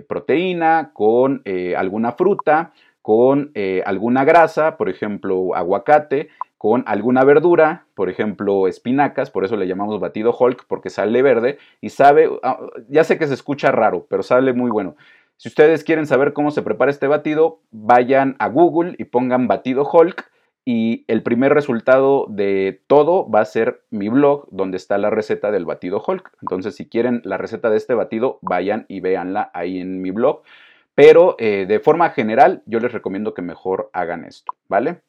proteína 0.06 0.90
con 0.92 1.42
alguna 1.78 2.12
fruta, 2.12 2.72
con 3.00 3.52
alguna 3.86 4.24
grasa, 4.24 4.76
por 4.76 4.90
ejemplo, 4.90 5.54
aguacate, 5.54 6.28
con 6.64 6.82
alguna 6.86 7.24
verdura, 7.24 7.84
por 7.94 8.08
ejemplo, 8.08 8.66
espinacas, 8.68 9.30
por 9.30 9.44
eso 9.44 9.54
le 9.54 9.66
llamamos 9.66 10.00
batido 10.00 10.34
Hulk, 10.34 10.64
porque 10.66 10.88
sale 10.88 11.20
verde 11.20 11.58
y 11.82 11.90
sabe, 11.90 12.30
ah, 12.42 12.58
ya 12.88 13.04
sé 13.04 13.18
que 13.18 13.26
se 13.26 13.34
escucha 13.34 13.70
raro, 13.70 14.06
pero 14.08 14.22
sale 14.22 14.54
muy 14.54 14.70
bueno. 14.70 14.96
Si 15.36 15.50
ustedes 15.50 15.84
quieren 15.84 16.06
saber 16.06 16.32
cómo 16.32 16.50
se 16.50 16.62
prepara 16.62 16.90
este 16.90 17.06
batido, 17.06 17.60
vayan 17.70 18.34
a 18.38 18.48
Google 18.48 18.94
y 18.96 19.04
pongan 19.04 19.46
batido 19.46 19.86
Hulk 19.86 20.30
y 20.64 21.04
el 21.06 21.22
primer 21.22 21.52
resultado 21.52 22.24
de 22.30 22.80
todo 22.86 23.30
va 23.30 23.40
a 23.40 23.44
ser 23.44 23.82
mi 23.90 24.08
blog 24.08 24.48
donde 24.50 24.78
está 24.78 24.96
la 24.96 25.10
receta 25.10 25.50
del 25.50 25.66
batido 25.66 26.02
Hulk. 26.02 26.32
Entonces, 26.40 26.76
si 26.76 26.88
quieren 26.88 27.20
la 27.24 27.36
receta 27.36 27.68
de 27.68 27.76
este 27.76 27.92
batido, 27.92 28.38
vayan 28.40 28.86
y 28.88 29.00
véanla 29.00 29.50
ahí 29.52 29.80
en 29.80 30.00
mi 30.00 30.12
blog. 30.12 30.40
Pero 30.94 31.36
eh, 31.38 31.66
de 31.68 31.80
forma 31.80 32.08
general, 32.08 32.62
yo 32.64 32.80
les 32.80 32.92
recomiendo 32.92 33.34
que 33.34 33.42
mejor 33.42 33.90
hagan 33.92 34.24
esto, 34.24 34.54
¿vale? 34.66 35.02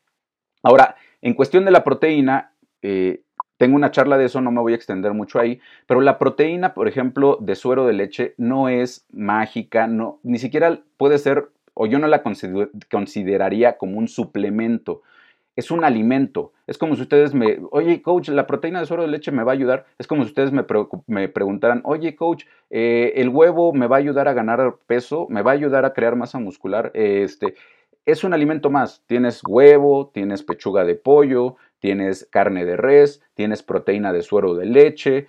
Ahora, 0.65 0.95
en 1.25 1.33
cuestión 1.33 1.65
de 1.65 1.71
la 1.71 1.83
proteína, 1.83 2.51
eh, 2.83 3.23
tengo 3.57 3.75
una 3.75 3.89
charla 3.89 4.15
de 4.19 4.25
eso, 4.25 4.41
no 4.41 4.51
me 4.51 4.61
voy 4.61 4.73
a 4.73 4.75
extender 4.75 5.11
mucho 5.15 5.39
ahí, 5.39 5.59
pero 5.87 5.99
la 6.01 6.19
proteína, 6.19 6.75
por 6.75 6.87
ejemplo, 6.87 7.39
de 7.41 7.55
suero 7.55 7.87
de 7.87 7.93
leche 7.93 8.35
no 8.37 8.69
es 8.69 9.07
mágica, 9.11 9.87
no, 9.87 10.19
ni 10.21 10.37
siquiera 10.37 10.81
puede 10.97 11.17
ser, 11.17 11.49
o 11.73 11.87
yo 11.87 11.97
no 11.97 12.05
la 12.05 12.21
consideraría 12.21 13.79
como 13.79 13.97
un 13.97 14.07
suplemento, 14.07 15.01
es 15.55 15.71
un 15.71 15.83
alimento. 15.83 16.51
Es 16.67 16.77
como 16.77 16.95
si 16.95 17.01
ustedes 17.01 17.33
me, 17.33 17.59
oye, 17.71 18.01
coach, 18.01 18.29
la 18.29 18.45
proteína 18.45 18.79
de 18.79 18.85
suero 18.85 19.03
de 19.03 19.09
leche 19.09 19.31
me 19.31 19.43
va 19.43 19.53
a 19.53 19.55
ayudar. 19.55 19.85
Es 19.97 20.05
como 20.05 20.23
si 20.23 20.29
ustedes 20.29 20.51
me, 20.51 20.65
me 21.07 21.29
preguntaran, 21.29 21.81
oye, 21.85 22.15
coach, 22.15 22.43
eh, 22.69 23.13
el 23.15 23.29
huevo 23.29 23.71
me 23.73 23.87
va 23.87 23.95
a 23.95 23.99
ayudar 23.99 24.27
a 24.27 24.33
ganar 24.33 24.75
peso, 24.85 25.27
me 25.29 25.41
va 25.41 25.51
a 25.51 25.53
ayudar 25.53 25.85
a 25.85 25.93
crear 25.93 26.15
masa 26.15 26.39
muscular. 26.39 26.91
Este, 26.93 27.55
es 28.05 28.23
un 28.23 28.33
alimento 28.33 28.69
más. 28.69 29.03
Tienes 29.07 29.41
huevo, 29.47 30.11
tienes 30.13 30.43
pechuga 30.43 30.85
de 30.85 30.95
pollo, 30.95 31.57
tienes 31.79 32.27
carne 32.31 32.65
de 32.65 32.77
res, 32.77 33.21
tienes 33.33 33.63
proteína 33.63 34.13
de 34.13 34.21
suero 34.21 34.55
de 34.55 34.65
leche. 34.65 35.27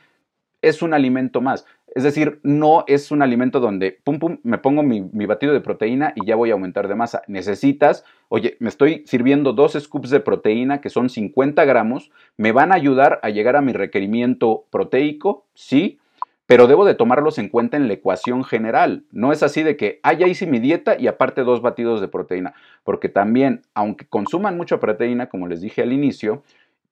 Es 0.63 0.83
un 0.83 0.95
alimento 0.95 1.41
más. 1.41 1.67
Es 1.95 2.03
decir, 2.03 2.41
no 2.43 2.85
es 2.89 3.11
un 3.11 3.23
alimento 3.23 3.59
donde, 3.59 3.99
pum, 4.05 4.19
pum, 4.19 4.39
me 4.43 4.59
pongo 4.59 4.83
mi, 4.83 5.01
batido 5.25 5.55
de 5.55 5.63
proteína 5.63 6.13
y 6.15 6.27
ya 6.27 6.37
voy 6.37 6.51
a 6.51 6.53
aumentar 6.53 6.89
de 6.89 6.95
masa. 6.95 7.23
Necesitas, 7.27 8.05
oye, 8.29 8.59
me 8.61 8.69
estoy 8.69 9.03
sirviendo 9.07 9.55
dos 9.55 9.73
scoops 9.73 10.11
de 10.11 10.21
proteína 10.21 10.83
que 10.83 10.91
son 10.91 11.09
50 11.09 11.65
gramos, 11.65 12.11
me 12.37 12.53
van 12.53 12.71
a 12.71 12.75
ayudar 12.75 13.19
a 13.23 13.31
llegar 13.31 13.57
a 13.57 13.63
mi 13.63 13.73
requerimiento 13.73 14.67
proteico, 14.69 15.47
sí, 15.55 15.99
pero 16.47 16.67
debo 16.67 16.85
de 16.85 16.95
tomarlos 16.95 17.39
en 17.39 17.49
cuenta 17.49 17.77
en 17.77 17.89
la 17.89 17.95
ecuación 17.95 18.45
general. 18.45 19.05
No 19.11 19.33
es 19.33 19.43
así 19.43 19.63
de 19.63 19.77
que, 19.77 20.01
ah, 20.03 20.13
ya 20.13 20.29
hice 20.29 20.47
mi 20.47 20.61
dieta 20.61 20.97
y 20.99 21.09
aparte 21.09 21.43
dos 21.43 21.61
batidos 21.61 22.01
de 22.01 22.09
proteína, 22.09 22.55
porque 22.85 23.09
también, 23.09 23.63
aunque 23.75 24.07
consuman 24.07 24.57
mucha 24.57 24.81
proteína, 24.81 25.29
como 25.29 25.49
les 25.49 25.61
dije 25.61 25.83
al 25.83 25.93
inicio, 25.93 26.43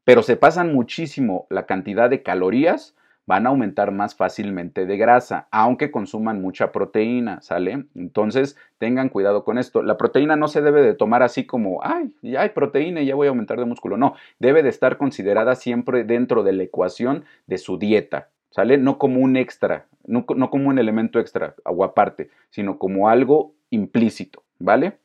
pero 0.05 0.23
se 0.23 0.37
pasan 0.37 0.75
muchísimo 0.75 1.47
la 1.51 1.67
cantidad 1.67 2.11
de 2.11 2.23
calorías, 2.23 2.95
van 3.27 3.47
a 3.47 3.51
aumentar 3.51 3.91
más 3.91 4.15
fácilmente 4.15 4.85
de 4.85 4.97
grasa, 4.99 5.49
aunque 5.51 5.91
consuman 5.91 6.43
mucha 6.43 6.73
proteína, 6.73 7.41
¿sale? 7.41 7.87
Entonces, 7.95 8.57
tengan 8.79 9.09
cuidado 9.09 9.45
con 9.45 9.57
esto. 9.57 9.83
La 9.83 9.97
proteína 9.97 10.37
no 10.37 10.49
se 10.49 10.61
debe 10.61 10.83
de 10.83 10.95
tomar 10.95 11.23
así 11.23 11.47
como, 11.47 11.83
ay, 11.83 12.15
ya 12.21 12.43
hay 12.43 12.51
proteína 12.51 13.01
y 13.01 13.07
ya 13.07 13.15
voy 13.15 13.27
a 13.27 13.31
aumentar 13.31 13.59
de 13.59 13.65
músculo. 13.65 13.97
No, 13.97 14.15
debe 14.39 14.63
de 14.63 14.69
estar 14.69 14.99
considerada 14.99 15.55
siempre 15.55 16.05
dentro 16.05 16.43
de 16.43 16.53
la 16.53 16.65
ecuación 16.65 17.25
de 17.47 17.57
su 17.57 17.79
dieta. 17.79 18.29
¿Sale? 18.55 18.79
No 18.79 18.99
como 18.99 19.21
un 19.21 19.37
extra, 19.37 19.87
no, 20.07 20.27
como 20.27 20.69
un 20.69 20.79
elemento 20.79 21.19
extra 21.19 21.57
o 21.65 21.83
aparte, 21.83 22.31
sino 22.51 22.79
como 22.79 23.09
algo 23.09 23.53
implícito, 23.71 24.45
¿vale? 24.61 24.99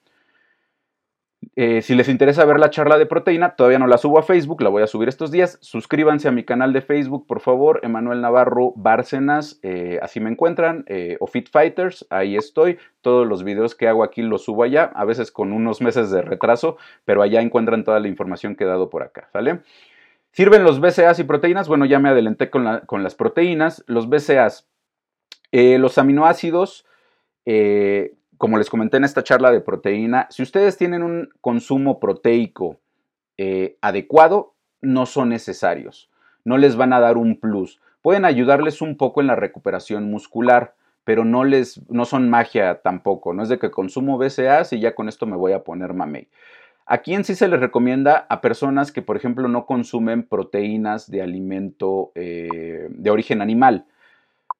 Eh, 1.55 1.81
si 1.81 1.95
les 1.95 2.09
interesa 2.09 2.45
ver 2.45 2.59
la 2.59 2.69
charla 2.69 2.99
de 2.99 3.07
proteína, 3.07 3.55
todavía 3.55 3.79
no 3.79 3.87
la 3.87 3.97
subo 3.97 4.19
a 4.19 4.23
Facebook, 4.23 4.61
la 4.61 4.69
voy 4.69 4.83
a 4.83 4.87
subir 4.87 5.09
estos 5.09 5.31
días. 5.31 5.57
Suscríbanse 5.61 6.27
a 6.27 6.31
mi 6.31 6.43
canal 6.43 6.73
de 6.73 6.81
Facebook, 6.81 7.25
por 7.25 7.39
favor, 7.39 7.79
Emanuel 7.81 8.21
Navarro 8.21 8.73
Bárcenas, 8.75 9.59
eh, 9.63 9.97
así 10.03 10.19
me 10.19 10.29
encuentran, 10.29 10.83
eh, 10.87 11.17
o 11.19 11.25
Fit 11.25 11.49
Fighters, 11.49 12.05
ahí 12.11 12.35
estoy. 12.35 12.77
Todos 13.01 13.25
los 13.25 13.43
videos 13.43 13.73
que 13.73 13.87
hago 13.87 14.03
aquí 14.03 14.21
los 14.21 14.43
subo 14.43 14.61
allá, 14.61 14.91
a 14.93 15.05
veces 15.05 15.31
con 15.31 15.53
unos 15.53 15.81
meses 15.81 16.11
de 16.11 16.21
retraso, 16.21 16.77
pero 17.03 17.23
allá 17.23 17.41
encuentran 17.41 17.83
toda 17.83 17.99
la 17.99 18.09
información 18.09 18.55
que 18.55 18.65
he 18.65 18.67
dado 18.67 18.91
por 18.91 19.01
acá, 19.01 19.27
¿sale? 19.33 19.61
¿Sirven 20.31 20.63
los 20.63 20.79
BCAAs 20.79 21.19
y 21.19 21.23
proteínas? 21.23 21.67
Bueno, 21.67 21.85
ya 21.85 21.99
me 21.99 22.09
adelanté 22.09 22.49
con, 22.49 22.63
las 23.03 23.15
proteínas. 23.15 23.83
Los 23.87 24.09
BCAAs, 24.09 24.67
eh, 25.51 25.77
los 25.77 25.97
aminoácidos, 25.97 26.85
eh, 27.45 28.15
como 28.37 28.57
les 28.57 28.69
comenté 28.69 28.97
en 28.97 29.03
esta 29.03 29.23
charla 29.23 29.51
de 29.51 29.61
proteína, 29.61 30.27
si 30.29 30.43
ustedes 30.43 30.77
tienen 30.77 31.03
un 31.03 31.29
consumo 31.41 31.99
proteico 31.99 32.79
eh, 33.37 33.77
adecuado, 33.81 34.53
no 34.81 35.05
son 35.05 35.29
necesarios. 35.29 36.09
No 36.45 36.57
les 36.57 36.75
van 36.75 36.93
a 36.93 36.99
dar 36.99 37.17
un 37.17 37.39
plus. 37.39 37.81
Pueden 38.01 38.23
ayudarles 38.23 38.81
un 38.81 38.97
poco 38.97 39.21
en 39.21 39.27
la 39.27 39.35
recuperación 39.35 40.09
muscular, 40.09 40.75
pero 41.03 41.25
no, 41.25 41.43
les, 41.43 41.81
no 41.89 42.05
son 42.05 42.29
magia 42.29 42.81
tampoco. 42.81 43.33
No 43.33 43.43
es 43.43 43.49
de 43.49 43.59
que 43.59 43.71
consumo 43.71 44.17
BCAAs 44.17 44.73
y 44.73 44.79
ya 44.79 44.93
con 44.93 45.09
esto 45.09 45.25
me 45.25 45.35
voy 45.35 45.53
a 45.53 45.63
poner 45.63 45.93
mamey. 45.93 46.29
¿A 46.91 47.03
quién 47.03 47.23
sí 47.23 47.35
se 47.35 47.47
les 47.47 47.59
recomienda? 47.59 48.25
A 48.29 48.41
personas 48.41 48.91
que, 48.91 49.03
por 49.03 49.15
ejemplo, 49.15 49.47
no 49.47 49.67
consumen 49.67 50.23
proteínas 50.23 51.07
de 51.11 51.21
alimento 51.21 52.11
eh, 52.15 52.87
de 52.89 53.11
origen 53.11 53.43
animal, 53.43 53.85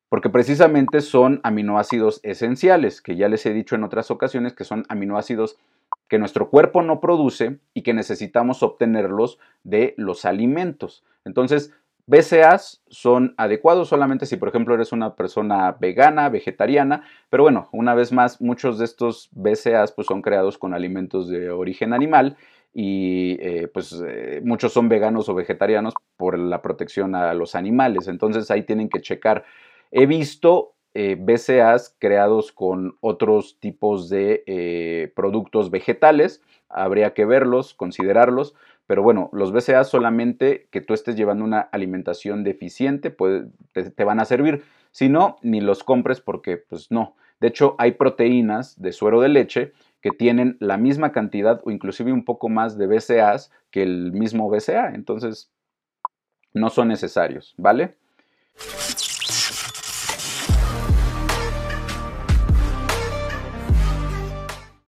porque 0.10 0.30
precisamente 0.30 1.02
son 1.02 1.40
aminoácidos 1.42 2.20
esenciales, 2.22 3.02
que 3.02 3.16
ya 3.16 3.30
les 3.30 3.48
he 3.48 3.54
dicho 3.54 3.74
en 3.74 3.84
otras 3.84 4.12
ocasiones 4.12 4.54
que 4.54 4.64
son 4.64 4.86
aminoácidos 4.90 5.58
que 6.08 6.20
nuestro 6.20 6.52
cuerpo 6.52 6.84
no 6.84 7.00
produce 7.00 7.58
y 7.74 7.82
que 7.82 7.96
necesitamos 7.96 8.62
obtenerlos 8.62 9.40
de 9.64 9.96
los 9.98 10.24
alimentos. 10.24 11.04
Entonces, 11.26 11.74
BCAs 12.10 12.82
son 12.90 13.36
adecuados 13.38 13.90
solamente 13.90 14.26
si, 14.26 14.36
por 14.36 14.50
ejemplo, 14.50 14.74
eres 14.74 14.92
una 14.92 15.16
persona 15.16 15.78
vegana, 15.80 16.28
vegetariana, 16.30 17.04
pero 17.30 17.44
bueno, 17.44 17.70
una 17.72 17.94
vez 17.94 18.12
más, 18.12 18.42
muchos 18.42 18.80
de 18.80 18.86
estos 18.86 19.30
BCAs 19.32 19.92
pues, 19.92 20.08
son 20.08 20.24
creados 20.24 20.58
con 20.58 20.74
alimentos 20.74 21.30
de 21.30 21.52
origen 21.52 21.94
animal 21.94 22.36
y 22.74 23.38
eh, 23.42 23.68
pues 23.72 24.04
eh, 24.08 24.42
muchos 24.44 24.74
son 24.74 24.90
veganos 24.90 25.30
o 25.30 25.36
vegetarianos 25.36 25.94
por 26.18 26.40
la 26.40 26.64
protección 26.64 27.14
a 27.14 27.32
los 27.36 27.54
animales, 27.54 28.08
entonces 28.08 28.50
ahí 28.50 28.64
tienen 28.64 28.90
que 28.90 29.02
checar. 29.02 29.46
He 29.92 30.08
visto 30.08 30.74
eh, 30.96 31.16
BCAs 31.16 31.96
creados 32.00 32.52
con 32.52 32.98
otros 33.02 33.60
tipos 33.60 34.10
de 34.10 35.12
productos 35.16 35.70
vegetales, 35.70 36.42
habría 36.70 37.14
que 37.14 37.26
verlos, 37.26 37.76
considerarlos, 37.76 38.56
pero 38.90 39.04
bueno, 39.04 39.30
los 39.34 39.52
BCA 39.52 39.84
solamente 39.84 40.68
que 40.72 40.82
tú 40.82 40.96
estés 40.96 41.16
llevando 41.16 41.44
una 41.44 41.60
alimentación 41.60 42.44
deficiente 42.44 43.16
te, 43.72 44.04
van 44.04 44.20
a 44.20 44.26
servir. 44.26 44.64
Si 44.90 45.10
no, 45.10 45.38
ni 45.44 45.62
los 45.62 45.84
compres 45.84 46.22
porque 46.22 46.58
pues 46.58 46.90
no. 46.90 47.16
De 47.40 47.50
hecho, 47.50 47.76
hay 47.78 47.92
proteínas 47.92 48.82
de 48.82 48.92
suero 48.92 49.22
de 49.22 49.30
leche 49.30 49.74
que 50.02 50.10
tienen 50.10 50.58
la 50.60 50.78
misma 50.78 51.12
cantidad 51.12 51.62
o 51.66 51.70
inclusive 51.70 52.12
un 52.12 52.26
poco 52.26 52.50
más 52.50 52.80
de 52.80 52.88
BCAs 52.88 53.52
que 53.70 53.84
el 53.84 54.12
mismo 54.12 54.50
BCA. 54.50 54.96
Entonces, 54.96 55.52
no 56.56 56.72
son 56.72 56.88
necesarios, 56.88 57.54
¿vale? 57.58 57.94